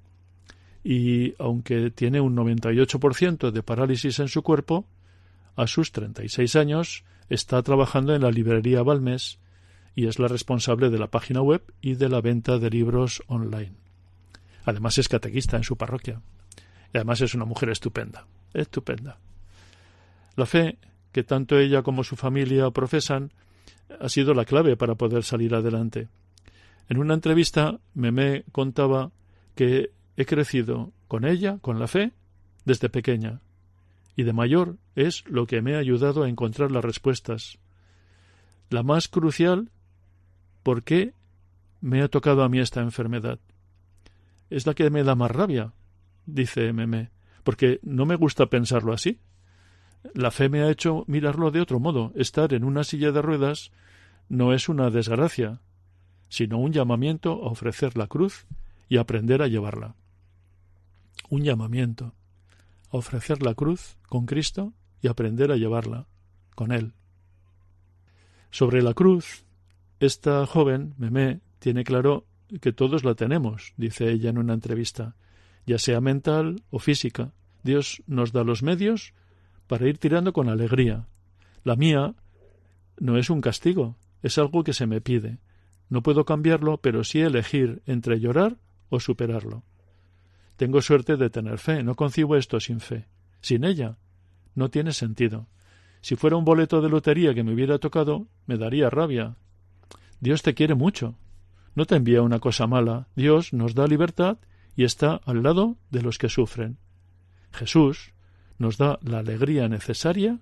Y 0.83 1.33
aunque 1.37 1.91
tiene 1.91 2.21
un 2.21 2.35
98% 2.35 3.51
de 3.51 3.63
parálisis 3.63 4.19
en 4.19 4.29
su 4.29 4.41
cuerpo, 4.41 4.85
a 5.55 5.67
sus 5.67 5.91
36 5.91 6.55
años 6.55 7.03
está 7.29 7.61
trabajando 7.61 8.15
en 8.15 8.21
la 8.21 8.31
librería 8.31 8.83
Balmes 8.83 9.39
y 9.99 10.07
es 10.07 10.17
la 10.17 10.29
responsable 10.29 10.89
de 10.89 10.97
la 10.97 11.11
página 11.11 11.41
web 11.41 11.61
y 11.81 11.95
de 11.95 12.07
la 12.07 12.21
venta 12.21 12.57
de 12.57 12.69
libros 12.69 13.21
online. 13.27 13.73
Además 14.63 14.97
es 14.97 15.09
catequista 15.09 15.57
en 15.57 15.65
su 15.65 15.75
parroquia. 15.75 16.21
Y 16.93 16.97
además 16.99 17.19
es 17.19 17.33
una 17.33 17.43
mujer 17.43 17.69
estupenda, 17.69 18.25
estupenda. 18.53 19.17
La 20.37 20.45
fe 20.45 20.77
que 21.11 21.23
tanto 21.23 21.59
ella 21.59 21.81
como 21.81 22.05
su 22.05 22.15
familia 22.15 22.71
profesan 22.71 23.33
ha 23.99 24.07
sido 24.07 24.33
la 24.33 24.45
clave 24.45 24.77
para 24.77 24.95
poder 24.95 25.25
salir 25.25 25.53
adelante. 25.53 26.07
En 26.87 26.97
una 26.97 27.13
entrevista 27.13 27.81
me 27.93 28.45
contaba 28.53 29.11
que 29.53 29.91
he 30.15 30.25
crecido 30.25 30.93
con 31.09 31.25
ella, 31.25 31.57
con 31.59 31.77
la 31.77 31.89
fe, 31.89 32.13
desde 32.63 32.87
pequeña, 32.87 33.41
y 34.15 34.23
de 34.23 34.31
mayor 34.31 34.77
es 34.95 35.25
lo 35.27 35.45
que 35.45 35.61
me 35.61 35.75
ha 35.75 35.79
ayudado 35.79 36.23
a 36.23 36.29
encontrar 36.29 36.71
las 36.71 36.85
respuestas. 36.85 37.59
La 38.69 38.81
más 38.81 39.09
crucial, 39.09 39.71
¿por 40.63 40.83
qué 40.83 41.13
me 41.81 42.01
ha 42.01 42.07
tocado 42.07 42.43
a 42.43 42.49
mí 42.49 42.59
esta 42.59 42.81
enfermedad? 42.81 43.39
Es 44.49 44.65
la 44.65 44.73
que 44.73 44.89
me 44.89 45.03
da 45.03 45.15
más 45.15 45.31
rabia, 45.31 45.73
dice 46.25 46.73
Meme, 46.73 47.11
porque 47.43 47.79
no 47.83 48.05
me 48.05 48.15
gusta 48.15 48.47
pensarlo 48.47 48.93
así. 48.93 49.19
La 50.13 50.31
fe 50.31 50.49
me 50.49 50.61
ha 50.61 50.69
hecho 50.69 51.03
mirarlo 51.07 51.51
de 51.51 51.61
otro 51.61 51.79
modo. 51.79 52.11
Estar 52.15 52.53
en 52.53 52.63
una 52.63 52.83
silla 52.83 53.11
de 53.11 53.21
ruedas 53.21 53.71
no 54.27 54.53
es 54.53 54.69
una 54.69 54.89
desgracia, 54.89 55.61
sino 56.29 56.57
un 56.57 56.71
llamamiento 56.71 57.31
a 57.43 57.51
ofrecer 57.51 57.97
la 57.97 58.07
cruz 58.07 58.45
y 58.87 58.97
aprender 58.97 59.41
a 59.41 59.47
llevarla. 59.47 59.95
Un 61.29 61.43
llamamiento 61.43 62.13
a 62.91 62.97
ofrecer 62.97 63.43
la 63.43 63.53
cruz 63.53 63.97
con 64.07 64.25
Cristo 64.25 64.73
y 65.01 65.07
aprender 65.07 65.51
a 65.51 65.57
llevarla 65.57 66.07
con 66.55 66.71
Él. 66.71 66.93
Sobre 68.51 68.81
la 68.81 68.93
cruz, 68.93 69.45
esta 69.99 70.45
joven, 70.45 70.93
Memé, 70.97 71.41
tiene 71.59 71.83
claro 71.83 72.25
que 72.61 72.73
todos 72.73 73.03
la 73.03 73.15
tenemos, 73.15 73.73
dice 73.77 74.09
ella 74.11 74.29
en 74.29 74.37
una 74.37 74.53
entrevista, 74.53 75.15
ya 75.65 75.77
sea 75.77 76.01
mental 76.01 76.63
o 76.69 76.79
física. 76.79 77.33
Dios 77.63 78.01
nos 78.07 78.31
da 78.31 78.43
los 78.43 78.63
medios 78.63 79.13
para 79.67 79.87
ir 79.87 79.97
tirando 79.97 80.33
con 80.33 80.49
alegría. 80.49 81.07
La 81.63 81.75
mía 81.75 82.15
no 82.97 83.17
es 83.17 83.29
un 83.29 83.41
castigo, 83.41 83.97
es 84.23 84.37
algo 84.37 84.63
que 84.63 84.73
se 84.73 84.87
me 84.87 85.01
pide. 85.01 85.37
No 85.89 86.01
puedo 86.01 86.25
cambiarlo, 86.25 86.77
pero 86.77 87.03
sí 87.03 87.19
elegir 87.19 87.81
entre 87.85 88.19
llorar 88.19 88.57
o 88.89 88.99
superarlo. 88.99 89.63
Tengo 90.55 90.81
suerte 90.81 91.17
de 91.17 91.29
tener 91.29 91.57
fe, 91.57 91.83
no 91.83 91.95
concibo 91.95 92.35
esto 92.35 92.59
sin 92.59 92.79
fe. 92.79 93.07
Sin 93.41 93.63
ella, 93.63 93.97
no 94.55 94.69
tiene 94.69 94.91
sentido. 94.91 95.47
Si 96.01 96.15
fuera 96.15 96.35
un 96.35 96.45
boleto 96.45 96.81
de 96.81 96.89
lotería 96.89 97.33
que 97.33 97.43
me 97.43 97.53
hubiera 97.53 97.79
tocado, 97.79 98.27
me 98.45 98.57
daría 98.57 98.89
rabia. 98.89 99.35
Dios 100.19 100.41
te 100.41 100.53
quiere 100.53 100.75
mucho. 100.75 101.15
No 101.75 101.85
te 101.85 101.95
envía 101.95 102.21
una 102.21 102.39
cosa 102.39 102.67
mala. 102.67 103.07
Dios 103.15 103.53
nos 103.53 103.73
da 103.73 103.87
libertad 103.87 104.37
y 104.75 104.83
está 104.83 105.15
al 105.25 105.43
lado 105.43 105.77
de 105.91 106.01
los 106.01 106.17
que 106.17 106.29
sufren. 106.29 106.77
Jesús 107.51 108.13
nos 108.57 108.77
da 108.77 108.99
la 109.01 109.19
alegría 109.19 109.69
necesaria 109.69 110.39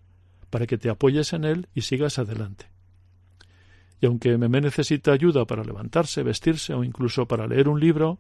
para 0.50 0.66
que 0.66 0.78
te 0.78 0.90
apoyes 0.90 1.34
en 1.34 1.44
Él 1.44 1.68
y 1.74 1.82
sigas 1.82 2.18
adelante. 2.18 2.66
Y 4.02 4.06
aunque 4.06 4.38
Memé 4.38 4.62
necesita 4.62 5.12
ayuda 5.12 5.46
para 5.46 5.64
levantarse, 5.64 6.24
vestirse 6.24 6.74
o 6.74 6.84
incluso 6.84 7.28
para 7.28 7.48
leer 7.48 7.68
un 7.68 7.80
libro, 7.80 8.20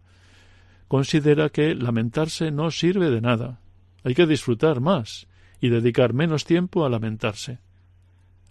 considera 0.87 1.49
que 1.49 1.75
lamentarse 1.75 2.51
no 2.51 2.71
sirve 2.71 3.09
de 3.09 3.21
nada. 3.21 3.61
Hay 4.03 4.13
que 4.13 4.25
disfrutar 4.25 4.79
más 4.79 5.27
y 5.59 5.69
dedicar 5.69 6.13
menos 6.13 6.45
tiempo 6.45 6.85
a 6.85 6.89
lamentarse. 6.89 7.59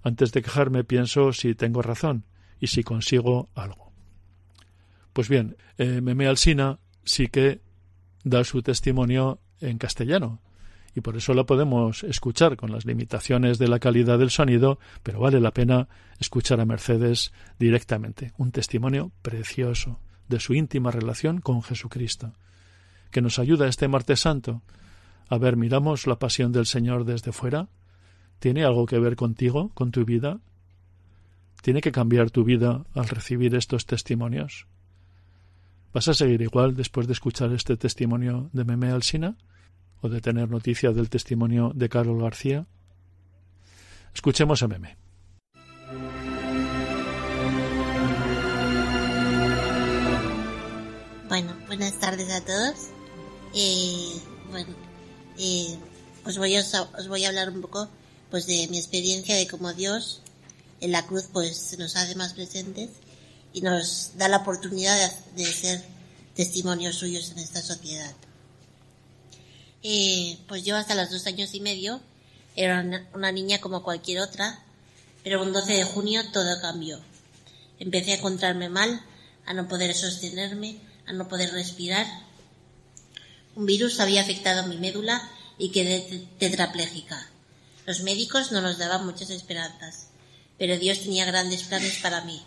Antes 0.03 0.33
de 0.33 0.43
quejarme 0.43 0.85
pienso 0.85 1.33
si 1.33 1.55
tengo 1.55 1.83
razón 1.83 2.25
y 2.61 2.69
si 2.69 2.83
consigo 2.83 3.49
algo. 3.55 3.93
Pues 5.13 5.29
bien, 5.29 5.57
eh, 5.79 6.01
Meme 6.01 6.27
Alsina 6.27 6.79
sí 7.05 7.29
que 7.29 7.61
da 8.25 8.45
su 8.45 8.63
testimonio 8.63 9.41
en 9.61 9.79
castellano, 9.79 10.41
y 10.97 11.03
por 11.03 11.15
eso 11.15 11.35
la 11.35 11.45
podemos 11.45 12.05
escuchar 12.05 12.57
con 12.57 12.73
las 12.73 12.87
limitaciones 12.87 13.59
de 13.59 13.69
la 13.69 13.79
calidad 13.79 14.19
del 14.19 14.31
sonido, 14.31 14.79
pero 15.03 15.21
vale 15.21 15.41
la 15.41 15.53
pena 15.53 15.89
escuchar 16.19 16.59
a 16.59 16.65
Mercedes 16.65 17.35
directamente. 17.59 18.33
Un 18.39 18.51
testimonio 18.51 19.13
precioso 19.21 20.01
de 20.27 20.41
su 20.41 20.55
íntima 20.55 20.91
relación 20.91 21.43
con 21.43 21.63
Jesucristo, 21.63 22.33
que 23.11 23.21
nos 23.21 23.39
ayuda 23.39 23.69
este 23.69 23.89
martes 23.89 24.21
santo. 24.21 24.63
A 25.29 25.37
ver, 25.37 25.57
miramos 25.57 26.07
la 26.07 26.19
pasión 26.19 26.51
del 26.51 26.65
Señor 26.65 27.05
desde 27.05 27.31
fuera. 27.31 27.69
¿Tiene 28.39 28.65
algo 28.65 28.87
que 28.87 28.99
ver 28.99 29.17
contigo, 29.17 29.71
con 29.75 29.91
tu 29.91 30.07
vida? 30.07 30.41
¿Tiene 31.67 31.81
que 31.81 31.91
cambiar 31.91 32.31
tu 32.31 32.45
vida 32.45 32.85
al 32.95 33.09
recibir 33.09 33.57
estos 33.57 33.87
testimonios? 33.87 34.69
¿Vas 35.93 36.07
a 36.07 36.15
seguir 36.15 36.41
igual 36.41 36.77
después 36.77 37.09
de 37.09 37.13
escuchar 37.13 37.53
este 37.53 37.77
testimonio 37.77 38.51
de 38.53 38.65
Meme 38.65 38.93
Alsina? 38.93 39.37
o 40.01 40.09
de 40.09 40.21
tener 40.21 40.49
noticia 40.49 40.93
del 40.93 41.11
testimonio 41.11 41.73
de 41.75 41.89
Carlos 41.89 42.23
García? 42.23 42.67
Escuchemos 44.15 44.63
a 44.63 44.69
Meme. 44.69 44.97
Bueno, 51.29 51.53
buenas 51.67 51.99
tardes 51.99 52.31
a 52.31 52.45
todos. 52.45 52.91
Eh, 53.57 54.21
bueno, 54.53 54.73
eh, 55.37 55.77
os, 56.25 56.39
voy 56.39 56.55
a, 56.55 56.61
os 56.61 57.09
voy 57.09 57.25
a 57.25 57.29
hablar 57.31 57.51
un 57.51 57.61
poco 57.61 57.89
pues 58.31 58.47
de 58.47 58.69
mi 58.71 58.79
experiencia 58.79 59.35
de 59.35 59.49
cómo 59.49 59.73
Dios 59.75 60.23
en 60.81 60.93
la 60.93 61.07
cruz 61.07 61.25
pues 61.33 61.77
nos 61.79 61.97
hace 61.97 62.15
más 62.15 62.35
presentes 62.35 62.91
y 63.53 63.61
nos 63.61 64.13
da 64.17 64.29
la 64.29 64.39
oportunidad 64.39 64.97
de, 65.35 65.45
de 65.45 65.53
ser 65.53 65.85
testimonios 66.35 66.97
suyos 66.97 67.31
en 67.31 67.39
esta 67.39 67.63
sociedad. 67.63 68.15
Eh, 69.83 70.39
pues 70.49 70.65
yo 70.65 70.77
hasta 70.77 70.95
los 70.95 71.11
dos 71.11 71.27
años 71.27 71.55
y 71.55 71.61
medio 71.61 72.01
era 72.57 72.85
una, 73.15 73.33
niña 73.33 73.61
como 73.61 73.83
cualquier 73.83 74.21
otra, 74.21 74.59
pero 75.23 75.43
un 75.43 75.53
12 75.53 75.73
de 75.75 75.85
junio 75.85 76.23
todo 76.33 76.61
cambió. 76.61 76.99
Empecé 77.79 78.13
a 78.13 78.17
encontrarme 78.17 78.69
mal, 78.69 79.03
a 79.45 79.55
no 79.55 79.69
poder 79.69 79.95
sostenerme, 79.95 80.79
a 81.07 81.13
no 81.13 81.29
poder 81.29 81.53
respirar. 81.53 82.07
Un 83.55 83.67
virus 83.67 84.01
había 84.01 84.23
afectado 84.23 84.67
mi 84.67 84.77
médula 84.77 85.23
y 85.59 85.71
quedé 85.71 86.27
tetrapléjica. 86.39 87.31
Los 87.87 88.01
médicos 88.01 88.51
no 88.53 88.61
nos 88.63 88.79
daban 88.79 89.07
muchas 89.07 89.31
esperanzas, 89.31 90.06
pero 90.59 90.79
Dios 90.79 91.01
tenía 91.01 91.25
grandes 91.25 91.65
planes 91.65 91.99
para 91.99 92.23
mí. 92.23 92.43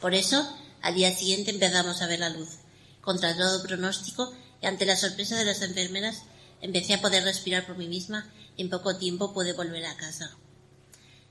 Por 0.00 0.14
eso, 0.14 0.48
al 0.82 0.94
día 0.94 1.14
siguiente 1.14 1.50
empezamos 1.50 2.02
a 2.02 2.06
ver 2.06 2.20
la 2.20 2.30
luz. 2.30 2.58
Contra 3.00 3.36
todo 3.36 3.62
pronóstico 3.62 4.32
y 4.60 4.66
ante 4.66 4.86
la 4.86 4.96
sorpresa 4.96 5.36
de 5.36 5.44
las 5.44 5.62
enfermeras, 5.62 6.22
Empecé 6.60 6.94
a 6.94 7.00
poder 7.00 7.22
respirar 7.22 7.66
por 7.66 7.76
mí 7.76 7.86
misma 7.86 8.28
y 8.56 8.62
en 8.62 8.70
poco 8.70 8.96
tiempo 8.96 9.32
pude 9.32 9.52
volver 9.52 9.86
a 9.86 9.96
casa. 9.96 10.30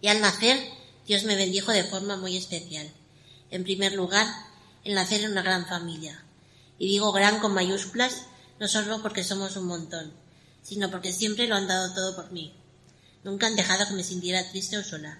Y 0.02 0.08
al 0.08 0.22
nacer, 0.22 0.58
Dios 1.06 1.24
me 1.24 1.36
bendijo 1.36 1.72
de 1.72 1.84
forma 1.84 2.16
muy 2.16 2.38
especial. 2.38 2.90
En 3.52 3.64
primer 3.64 3.94
lugar, 3.94 4.28
el 4.84 4.96
nacer 4.96 5.22
en 5.24 5.32
una 5.32 5.42
gran 5.42 5.68
familia. 5.68 6.24
Y 6.80 6.88
digo 6.88 7.12
gran 7.12 7.40
con 7.40 7.54
mayúsculas 7.54 8.24
no 8.60 8.68
solo 8.68 9.02
porque 9.02 9.24
somos 9.24 9.56
un 9.58 9.66
montón, 9.66 10.14
sino 10.64 10.90
porque 10.90 11.12
siempre 11.12 11.48
lo 11.48 11.56
han 11.56 11.68
dado 11.68 11.94
todo 11.94 12.16
por 12.16 12.32
mí. 12.32 12.54
Nunca 13.24 13.48
han 13.48 13.56
dejado 13.56 13.88
que 13.88 13.94
me 13.94 14.04
sintiera 14.04 14.50
triste 14.50 14.78
o 14.78 14.84
sola, 14.84 15.20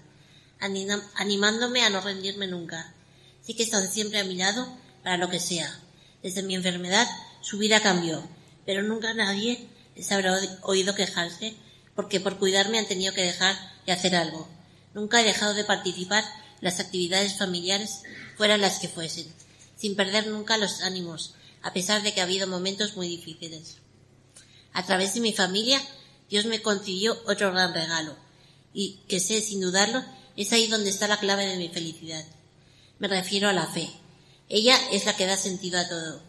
animándome 0.60 1.82
a 1.82 1.90
no 1.90 2.00
rendirme 2.00 2.46
nunca. 2.46 2.94
Sí 3.42 3.54
que 3.54 3.62
están 3.62 3.90
siempre 3.90 4.18
a 4.18 4.24
mi 4.24 4.36
lado 4.36 4.68
para 5.02 5.16
lo 5.16 5.30
que 5.30 5.40
sea. 5.40 5.80
Desde 6.22 6.42
mi 6.42 6.54
enfermedad 6.54 7.06
su 7.40 7.58
vida 7.58 7.80
cambió, 7.80 8.22
pero 8.66 8.82
nunca 8.82 9.14
nadie 9.14 9.68
se 9.98 10.14
habrá 10.14 10.38
oído 10.62 10.94
quejarse 10.94 11.56
porque 11.94 12.20
por 12.20 12.38
cuidarme 12.38 12.78
han 12.78 12.86
tenido 12.86 13.14
que 13.14 13.22
dejar 13.22 13.56
de 13.86 13.92
hacer 13.92 14.14
algo. 14.14 14.48
Nunca 14.94 15.20
he 15.20 15.24
dejado 15.24 15.54
de 15.54 15.64
participar 15.64 16.24
en 16.24 16.60
las 16.60 16.80
actividades 16.80 17.38
familiares, 17.38 18.02
fueran 18.36 18.60
las 18.60 18.78
que 18.78 18.88
fuesen, 18.88 19.26
sin 19.76 19.96
perder 19.96 20.26
nunca 20.28 20.58
los 20.58 20.82
ánimos, 20.82 21.34
a 21.62 21.72
pesar 21.72 22.02
de 22.02 22.14
que 22.14 22.20
ha 22.20 22.24
habido 22.24 22.46
momentos 22.46 22.96
muy 22.96 23.08
difíciles. 23.08 23.76
A 24.72 24.84
través 24.84 25.14
de 25.14 25.20
mi 25.20 25.32
familia, 25.32 25.80
Dios 26.28 26.46
me 26.46 26.62
concedió 26.62 27.20
otro 27.26 27.50
gran 27.52 27.74
regalo, 27.74 28.16
y 28.72 29.00
que 29.08 29.18
sé, 29.18 29.40
sin 29.40 29.60
dudarlo, 29.60 30.04
es 30.38 30.52
ahí 30.52 30.68
donde 30.68 30.88
está 30.88 31.08
la 31.08 31.18
clave 31.18 31.46
de 31.46 31.56
mi 31.56 31.68
felicidad. 31.68 32.24
Me 33.00 33.08
refiero 33.08 33.48
a 33.48 33.52
la 33.52 33.66
fe. 33.66 33.90
Ella 34.48 34.78
es 34.92 35.04
la 35.04 35.16
que 35.16 35.26
da 35.26 35.36
sentido 35.36 35.80
a 35.80 35.88
todo. 35.88 36.22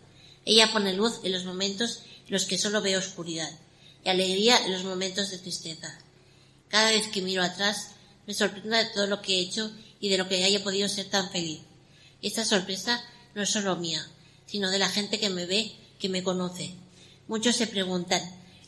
Ella 0.45 0.73
pone 0.73 0.93
luz 0.93 1.19
en 1.23 1.31
los 1.31 1.45
momentos 1.45 2.01
los 2.27 2.45
que 2.45 2.57
solo 2.57 2.81
veo 2.81 2.97
oscuridad, 2.97 3.51
y 4.03 4.09
alegría 4.09 4.65
en 4.65 4.71
los 4.71 4.83
momentos 4.83 5.29
de 5.29 5.37
tristeza. 5.37 5.95
Cada 6.69 6.89
vez 6.89 7.07
que 7.09 7.21
miro 7.21 7.43
atrás, 7.43 7.91
me 8.25 8.33
sorprendo 8.33 8.75
de 8.75 8.85
todo 8.85 9.05
lo 9.05 9.21
que 9.21 9.35
he 9.35 9.41
hecho 9.41 9.71
y 9.99 10.09
de 10.09 10.17
lo 10.17 10.27
que 10.27 10.43
haya 10.43 10.63
podido 10.63 10.89
ser 10.89 11.07
tan 11.07 11.29
feliz. 11.29 11.59
esta 12.23 12.45
sorpresa 12.45 13.03
no 13.35 13.43
es 13.43 13.49
solo 13.51 13.75
mía, 13.75 14.03
sino 14.47 14.71
de 14.71 14.79
la 14.79 14.89
gente 14.89 15.19
que 15.19 15.29
me 15.29 15.45
ve, 15.45 15.71
que 15.99 16.09
me 16.09 16.23
conoce. 16.23 16.73
Muchos 17.27 17.57
se 17.57 17.67
preguntan, 17.67 18.21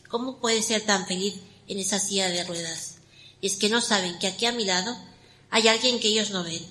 ¿cómo 0.08 0.38
puede 0.38 0.62
ser 0.62 0.82
tan 0.82 1.04
feliz 1.08 1.34
en 1.66 1.80
esa 1.80 1.98
silla 1.98 2.28
de 2.28 2.44
ruedas? 2.44 2.98
Es 3.40 3.56
que 3.56 3.68
no 3.68 3.80
saben 3.80 4.20
que 4.20 4.28
aquí 4.28 4.46
a 4.46 4.52
mi 4.52 4.64
lado 4.64 4.96
hay 5.52 5.68
alguien 5.68 6.00
que 6.00 6.08
ellos 6.08 6.30
no 6.30 6.42
ven, 6.44 6.64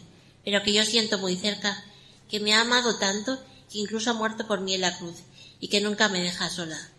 pero 0.44 0.64
que 0.64 0.74
yo 0.74 0.84
siento 0.84 1.20
muy 1.20 1.38
cerca, 1.38 1.86
que 2.32 2.40
me 2.40 2.56
ha 2.56 2.62
amado 2.62 2.98
tanto 2.98 3.40
que 3.72 3.78
incluso 3.78 4.10
ha 4.10 4.14
muerto 4.14 4.48
por 4.48 4.60
mí 4.62 4.74
en 4.74 4.82
la 4.82 4.98
cruz 4.98 5.18
y 5.60 5.68
que 5.68 5.82
nunca 5.82 6.10
me 6.10 6.20
deja 6.20 6.50
sola. 6.50 6.90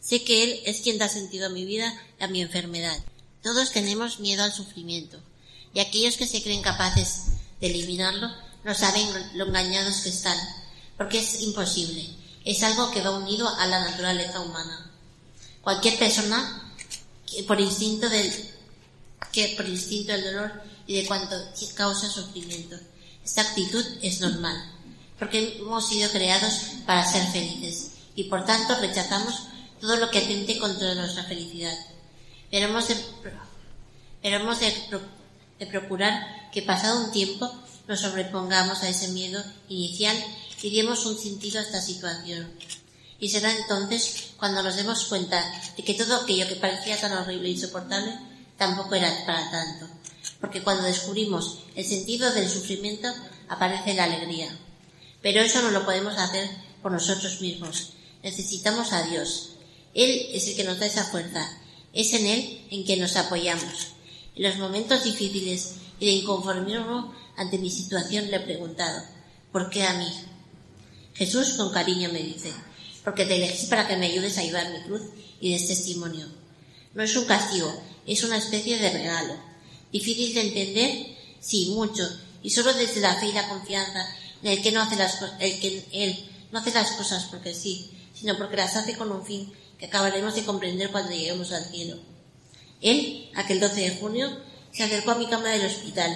Sé 0.00 0.22
que 0.22 0.42
Él 0.44 0.60
es 0.66 0.82
quien 0.82 0.98
da 0.98 1.08
sentido 1.08 1.46
a 1.46 1.50
mi 1.50 1.64
vida 1.64 1.98
y 2.20 2.24
a 2.24 2.28
mi 2.28 2.42
enfermedad. 2.42 2.98
Todos 3.42 3.72
tenemos 3.72 4.20
miedo 4.20 4.42
al 4.42 4.52
sufrimiento, 4.52 5.18
y 5.72 5.80
aquellos 5.80 6.18
que 6.18 6.26
se 6.26 6.42
creen 6.42 6.60
capaces 6.60 7.22
de 7.58 7.68
eliminarlo 7.68 8.28
no 8.62 8.74
saben 8.74 9.08
lo 9.34 9.46
engañados 9.46 10.02
que 10.02 10.10
están, 10.10 10.38
porque 10.98 11.20
es 11.20 11.40
imposible. 11.40 12.06
Es 12.44 12.62
algo 12.62 12.90
que 12.90 13.00
va 13.00 13.16
unido 13.16 13.48
a 13.48 13.66
la 13.66 13.80
naturaleza 13.90 14.40
humana. 14.40 14.90
Cualquier 15.62 15.98
persona 15.98 16.70
que 17.24 17.44
por 17.44 17.58
instinto 17.58 18.10
del 18.10 18.30
que 19.32 19.54
por 19.56 19.66
instinto 19.66 20.12
del 20.12 20.24
dolor 20.24 20.69
y 20.90 21.02
de 21.02 21.06
cuanto 21.06 21.36
causa 21.76 22.10
sufrimiento. 22.10 22.76
Esta 23.24 23.42
actitud 23.42 23.84
es 24.02 24.20
normal, 24.20 24.56
porque 25.20 25.58
hemos 25.60 25.88
sido 25.88 26.10
creados 26.10 26.52
para 26.84 27.06
ser 27.06 27.24
felices 27.28 27.92
y 28.16 28.24
por 28.24 28.44
tanto 28.44 28.74
rechazamos 28.74 29.36
todo 29.80 29.94
lo 29.98 30.10
que 30.10 30.18
atente 30.18 30.58
contra 30.58 30.96
nuestra 30.96 31.22
felicidad. 31.22 31.78
Pero 32.50 32.66
hemos 32.66 32.88
de, 32.88 32.96
de, 35.60 35.66
procurar 35.66 36.50
que 36.50 36.62
pasado 36.62 37.04
un 37.04 37.12
tiempo 37.12 37.48
nos 37.86 38.00
sobrepongamos 38.00 38.82
a 38.82 38.88
ese 38.88 39.12
miedo 39.12 39.40
inicial 39.68 40.16
y 40.60 40.74
demos 40.74 41.06
un 41.06 41.16
sentido 41.16 41.60
a 41.60 41.62
esta 41.62 41.80
situación. 41.80 42.50
Y 43.20 43.28
será 43.28 43.56
entonces 43.56 44.32
cuando 44.36 44.60
nos 44.60 44.74
demos 44.74 45.04
cuenta 45.04 45.40
de 45.76 45.84
que 45.84 45.94
todo 45.94 46.16
aquello 46.16 46.48
que 46.48 46.56
parecía 46.56 47.00
tan 47.00 47.12
horrible 47.12 47.46
e 47.46 47.52
insoportable 47.52 48.18
tampoco 48.58 48.96
era 48.96 49.24
para 49.24 49.48
tanto. 49.52 49.99
Porque 50.40 50.62
cuando 50.62 50.84
descubrimos 50.84 51.60
el 51.74 51.84
sentido 51.84 52.32
del 52.32 52.48
sufrimiento 52.48 53.08
aparece 53.48 53.94
la 53.94 54.04
alegría. 54.04 54.56
Pero 55.22 55.40
eso 55.40 55.60
no 55.62 55.70
lo 55.70 55.84
podemos 55.84 56.16
hacer 56.16 56.48
por 56.82 56.92
nosotros 56.92 57.40
mismos, 57.40 57.92
necesitamos 58.22 58.92
a 58.92 59.02
Dios. 59.04 59.50
Él 59.94 60.28
es 60.32 60.46
el 60.48 60.56
que 60.56 60.64
nos 60.64 60.78
da 60.78 60.86
esa 60.86 61.04
fuerza. 61.04 61.46
Es 61.92 62.14
en 62.14 62.26
Él 62.26 62.66
en 62.70 62.84
que 62.84 62.96
nos 62.96 63.16
apoyamos. 63.16 63.88
En 64.36 64.44
los 64.44 64.56
momentos 64.56 65.04
difíciles 65.04 65.74
y 65.98 66.06
de 66.06 66.12
inconformismo 66.12 67.12
ante 67.36 67.58
mi 67.58 67.70
situación 67.70 68.30
le 68.30 68.36
he 68.36 68.40
preguntado, 68.40 69.02
¿por 69.52 69.68
qué 69.70 69.84
a 69.84 69.94
mí? 69.94 70.08
Jesús 71.14 71.54
con 71.54 71.72
cariño 71.72 72.10
me 72.12 72.22
dice, 72.22 72.52
porque 73.04 73.26
te 73.26 73.36
elegí 73.36 73.66
para 73.66 73.88
que 73.88 73.96
me 73.96 74.06
ayudes 74.06 74.38
a 74.38 74.42
llevar 74.42 74.70
mi 74.70 74.82
cruz 74.82 75.02
y 75.40 75.52
des 75.52 75.66
testimonio. 75.66 76.26
No 76.94 77.02
es 77.02 77.16
un 77.16 77.24
castigo, 77.24 77.72
es 78.06 78.24
una 78.24 78.36
especie 78.36 78.78
de 78.78 78.90
regalo. 78.90 79.34
Difícil 79.92 80.34
de 80.34 80.40
entender, 80.42 81.16
sí, 81.40 81.72
mucho, 81.74 82.08
y 82.42 82.50
solo 82.50 82.72
desde 82.74 83.00
la 83.00 83.14
fe 83.16 83.26
y 83.26 83.32
la 83.32 83.48
confianza 83.48 84.06
en 84.42 84.52
el 84.52 84.62
que 84.62 84.72
no 84.72 84.80
hace 84.80 84.96
las, 84.96 85.18
el 85.40 85.60
que 85.60 85.84
Él 85.92 86.30
no 86.52 86.58
hace 86.58 86.72
las 86.72 86.92
cosas 86.92 87.24
porque 87.30 87.54
sí, 87.54 87.90
sino 88.14 88.36
porque 88.36 88.56
las 88.56 88.76
hace 88.76 88.96
con 88.96 89.10
un 89.10 89.24
fin 89.24 89.52
que 89.78 89.86
acabaremos 89.86 90.34
de 90.34 90.44
comprender 90.44 90.90
cuando 90.90 91.12
lleguemos 91.12 91.52
al 91.52 91.64
cielo. 91.64 91.96
Él, 92.80 93.30
aquel 93.34 93.60
12 93.60 93.80
de 93.80 93.96
junio, 93.96 94.30
se 94.72 94.84
acercó 94.84 95.12
a 95.12 95.16
mi 95.16 95.26
cama 95.26 95.48
del 95.48 95.66
hospital 95.66 96.14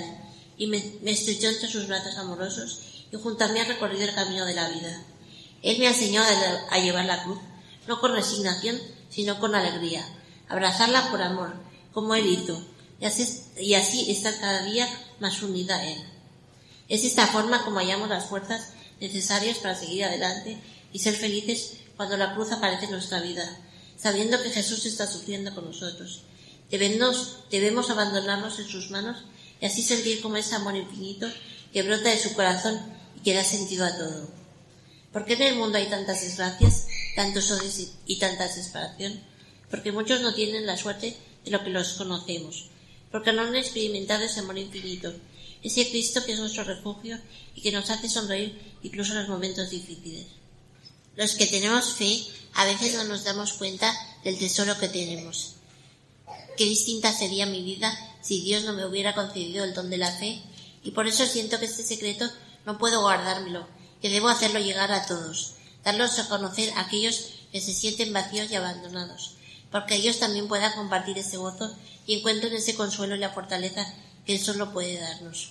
y 0.57 0.67
me, 0.67 0.79
estrechó 1.05 1.49
entre 1.49 1.69
sus 1.69 1.87
brazos 1.87 2.17
amorosos 2.17 2.81
y 3.11 3.17
junto 3.17 3.45
a 3.45 3.49
mí 3.49 3.59
ha 3.59 3.65
recorrido 3.65 4.05
el 4.05 4.15
camino 4.15 4.45
de 4.45 4.55
la 4.55 4.69
vida. 4.69 5.03
Él 5.63 5.79
me 5.79 5.87
ha 5.87 5.91
enseñado 5.91 6.27
a 6.71 6.79
llevar 6.79 7.07
la 7.07 7.23
cruz, 7.25 7.39
no 7.87 8.01
con 8.01 8.13
resignación, 8.13 8.79
sino 9.09 9.41
con 9.41 9.55
alegría, 9.55 10.07
abrazarla 10.49 11.11
por 11.11 11.23
amor, 11.23 11.55
como 11.93 12.15
Él 12.15 12.27
hizo, 12.27 12.61
y 13.01 13.07
así, 13.07 13.43
y 13.59 13.75
así 13.75 14.11
estar 14.11 14.39
cada 14.41 14.65
día 14.65 14.89
más 15.21 15.43
unida 15.43 15.77
a 15.77 15.87
Él. 15.87 16.03
Es 16.89 17.05
esta 17.05 17.27
forma 17.27 17.65
como 17.65 17.79
hallamos 17.79 18.09
las 18.09 18.27
fuerzas 18.27 18.73
necesarias 19.01 19.59
para 19.59 19.75
seguir 19.75 20.05
adelante 20.05 20.59
y 20.93 20.99
ser 20.99 21.15
felices 21.15 21.75
cuando 21.97 22.17
la 22.17 22.35
cruz 22.35 22.53
aparece 22.53 22.87
en 22.87 22.93
nuestra 22.93 23.21
vida, 23.21 23.45
sabiendo 23.97 24.43
que 24.43 24.51
Jesús 24.51 24.85
está 24.87 25.07
sufriendo 25.07 25.55
con 25.55 25.65
nosotros. 25.65 26.23
Debemos, 26.71 27.45
debemos 27.51 27.91
abandonarnos 27.91 28.59
en 28.59 28.69
sus 28.69 28.91
manos 28.91 29.25
y 29.61 29.67
así 29.67 29.83
sentir 29.83 30.21
como 30.21 30.37
ese 30.37 30.55
amor 30.55 30.77
infinito 30.77 31.29
que 31.73 31.83
brota 31.83 32.11
de 32.11 32.19
su 32.19 32.35
corazón 32.35 32.81
y 33.17 33.21
que 33.21 33.35
da 33.35 33.45
sentido 33.45 33.85
a 33.85 33.97
todo. 33.97 34.29
¿Por 35.13 35.25
qué 35.25 35.35
en 35.35 35.43
el 35.43 35.57
mundo 35.57 35.79
hay 35.79 35.87
tantas 35.87 36.23
desgracias, 36.23 36.87
tantos 37.15 37.51
odios 37.51 37.81
y 38.07 38.19
tanta 38.19 38.45
desesperación? 38.45 39.23
Porque 39.71 39.93
muchos 39.93 40.21
no 40.21 40.35
tienen 40.35 40.67
la 40.67 40.77
suerte 40.77 41.17
de 41.45 41.51
lo 41.51 41.63
que 41.63 41.71
los 41.71 41.95
conocemos, 41.95 42.71
porque 43.15 43.33
no 43.33 43.43
han 43.43 43.55
experimentado 43.55 44.25
ese 44.25 44.41
amor 44.41 44.59
infinito, 44.59 45.15
ese 45.63 45.89
Cristo 45.89 46.25
que 46.25 46.33
es 46.33 46.41
nuestro 46.41 46.65
refugio 46.65 47.17
y 47.55 47.63
que 47.63 47.71
nos 47.71 47.89
hace 47.89 48.09
sonreír 48.09 48.61
incluso 48.83 49.13
en 49.13 49.21
los 49.21 49.29
momentos 49.29 49.71
difíciles. 49.71 50.27
Los 51.15 51.37
que 51.37 51.47
tenemos 51.47 51.93
fe 51.93 52.19
a 52.55 52.65
veces 52.65 52.93
no 52.97 53.05
nos 53.05 53.23
damos 53.23 53.53
cuenta 53.53 53.95
del 54.25 54.37
tesoro 54.37 54.77
que 54.81 54.89
tenemos. 54.89 55.55
Qué 56.57 56.65
distinta 56.65 57.13
sería 57.13 57.47
mi 57.47 57.63
vida 57.63 57.97
si 58.21 58.41
Dios 58.41 58.65
no 58.65 58.73
me 58.73 58.85
hubiera 58.85 59.15
concedido 59.15 59.63
el 59.63 59.75
don 59.75 59.91
de 59.91 59.99
la 59.99 60.11
fe 60.11 60.43
y 60.83 60.91
por 60.91 61.07
eso 61.07 61.25
siento 61.25 61.61
que 61.61 61.67
este 61.67 61.85
secreto 61.85 62.29
no 62.67 62.79
puedo 62.79 63.01
guardármelo, 63.01 63.69
que 64.03 64.11
debo 64.11 64.27
hacerlo 64.27 64.59
llegar 64.59 64.91
a 64.91 65.07
todos, 65.07 65.55
darlos 65.85 66.19
a 66.19 66.29
conocer 66.29 66.73
a 66.73 66.81
aquellos 66.81 67.27
que 67.53 67.61
se 67.61 67.75
sienten 67.75 68.13
vacíos 68.13 68.51
y 68.51 68.57
abandonados, 68.57 69.37
porque 69.75 69.97
ellos 69.97 70.21
también 70.21 70.47
puedan 70.47 70.73
compartir 70.75 71.19
ese 71.19 71.37
gozo 71.37 71.77
y 72.07 72.15
encuentren 72.15 72.55
ese 72.55 72.77
consuelo 72.77 73.17
y 73.17 73.19
la 73.19 73.33
fortaleza 73.33 73.85
que 74.25 74.37
Él 74.37 74.39
solo 74.39 74.73
puede 74.73 75.01
darnos. 75.01 75.51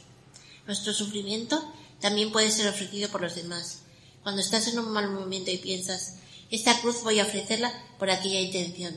Nuestro 0.66 0.94
sufrimiento 0.94 1.62
también 2.00 2.32
puede 2.32 2.50
ser 2.50 2.70
ofrecido 2.70 3.10
por 3.10 3.20
los 3.20 3.36
demás. 3.36 3.80
Cuando 4.24 4.42
estás 4.42 4.68
en 4.70 4.80
un 4.80 4.94
mal 4.94 5.10
momento 5.10 5.52
y 5.52 5.58
piensas, 5.58 6.14
esta 6.52 6.80
cruz 6.80 7.04
voy 7.04 7.20
a 7.20 7.26
ofrecerla 7.26 7.74
por 8.00 8.10
aquella 8.10 8.40
intención. 8.40 8.96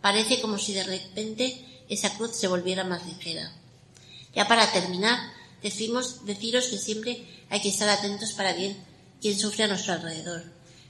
Parece 0.00 0.40
como 0.40 0.56
si 0.56 0.72
de 0.72 0.84
repente 0.84 1.66
esa 1.88 2.16
cruz 2.16 2.36
se 2.36 2.46
volviera 2.46 2.84
más 2.84 3.04
ligera. 3.06 3.52
Ya 4.36 4.46
para 4.46 4.70
terminar, 4.70 5.18
decimos, 5.64 6.24
deciros 6.26 6.68
que 6.68 6.78
siempre 6.78 7.26
hay 7.48 7.60
que 7.60 7.70
estar 7.70 7.88
atentos 7.88 8.34
para 8.34 8.52
bien 8.52 8.76
quien 9.20 9.36
sufre 9.36 9.64
a 9.64 9.66
nuestro 9.66 9.94
alrededor, 9.94 10.44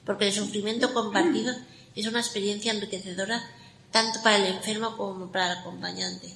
porque 0.04 0.26
el 0.26 0.34
sufrimiento 0.34 0.92
compartido 0.92 1.54
es 1.96 2.06
una 2.06 2.20
experiencia 2.20 2.72
enriquecedora 2.72 3.42
tanto 3.90 4.22
para 4.22 4.36
el 4.36 4.46
enfermo 4.46 4.96
como 4.96 5.30
para 5.32 5.52
el 5.52 5.58
acompañante. 5.58 6.32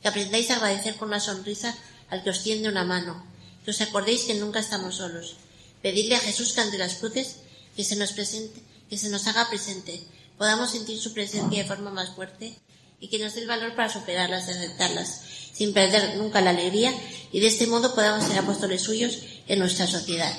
Que 0.00 0.08
aprendáis 0.08 0.50
a 0.50 0.56
agradecer 0.56 0.96
con 0.96 1.08
una 1.08 1.20
sonrisa 1.20 1.74
al 2.10 2.22
que 2.22 2.30
os 2.30 2.42
tiende 2.42 2.68
una 2.68 2.84
mano, 2.84 3.24
que 3.64 3.70
os 3.70 3.80
acordéis 3.80 4.24
que 4.24 4.34
nunca 4.34 4.60
estamos 4.60 4.96
solos. 4.96 5.36
Pedirle 5.82 6.16
a 6.16 6.20
Jesús 6.20 6.52
que 6.52 6.60
ante 6.60 6.78
las 6.78 6.94
cruces 6.94 7.36
que 7.76 7.84
se 7.84 7.96
nos 7.96 8.12
presente, 8.12 8.62
que 8.88 8.98
se 8.98 9.10
nos 9.10 9.26
haga 9.26 9.48
presente, 9.48 10.02
podamos 10.36 10.70
sentir 10.70 10.98
su 10.98 11.12
presencia 11.12 11.62
de 11.62 11.68
forma 11.68 11.90
más 11.90 12.10
fuerte 12.10 12.56
y 13.00 13.08
que 13.08 13.18
nos 13.18 13.34
dé 13.34 13.42
el 13.42 13.46
valor 13.46 13.74
para 13.74 13.88
superarlas 13.88 14.48
y 14.48 14.52
aceptarlas, 14.52 15.22
sin 15.52 15.72
perder 15.72 16.16
nunca 16.16 16.40
la 16.40 16.50
alegría 16.50 16.92
y 17.30 17.40
de 17.40 17.46
este 17.48 17.66
modo 17.66 17.94
podamos 17.94 18.24
ser 18.24 18.38
apóstoles 18.38 18.82
suyos 18.82 19.18
en 19.46 19.58
nuestra 19.58 19.86
sociedad. 19.86 20.34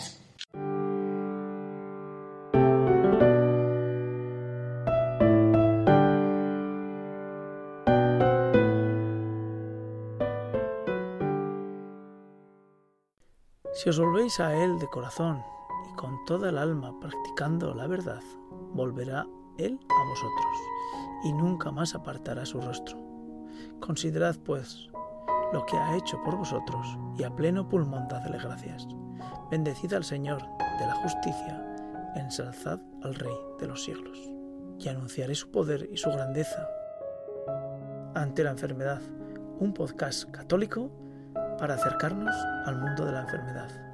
Si 13.80 13.88
os 13.88 13.98
volvéis 13.98 14.42
a 14.42 14.54
Él 14.54 14.78
de 14.78 14.90
corazón 14.90 15.42
y 15.90 15.96
con 15.96 16.26
toda 16.26 16.50
el 16.50 16.58
alma 16.58 17.00
practicando 17.00 17.74
la 17.74 17.88
verdad, 17.88 18.22
volverá 18.74 19.26
Él 19.58 19.80
a 19.88 20.10
vosotros 20.10 20.58
y 21.24 21.32
nunca 21.32 21.72
más 21.72 21.96
apartará 21.96 22.46
su 22.46 22.60
rostro. 22.60 22.98
Considerad, 23.80 24.36
pues, 24.44 24.90
lo 25.54 25.66
que 25.66 25.78
ha 25.78 25.96
hecho 25.96 26.22
por 26.24 26.36
vosotros 26.36 26.86
y 27.18 27.24
a 27.24 27.34
pleno 27.34 27.70
pulmón 27.70 28.10
dadle 28.10 28.38
gracias. 28.40 28.86
Bendecid 29.50 29.94
al 29.94 30.04
Señor 30.04 30.42
de 30.78 30.86
la 30.86 30.96
justicia, 30.96 31.66
ensalzad 32.16 32.82
al 33.02 33.16
Rey 33.16 33.38
de 33.62 33.68
los 33.68 33.86
siglos. 33.86 34.20
Y 34.78 34.90
anunciaré 34.90 35.36
su 35.36 35.52
poder 35.52 35.88
y 35.90 35.96
su 35.96 36.10
grandeza 36.10 36.68
ante 38.14 38.44
la 38.44 38.52
enfermedad, 38.52 39.02
un 39.58 39.74
podcast 39.74 40.30
católico 40.32 40.92
para 41.60 41.76
acercarnos 41.76 42.36
al 42.66 42.78
mundo 42.78 43.06
de 43.06 43.12
la 43.12 43.22
enfermedad. 43.22 43.89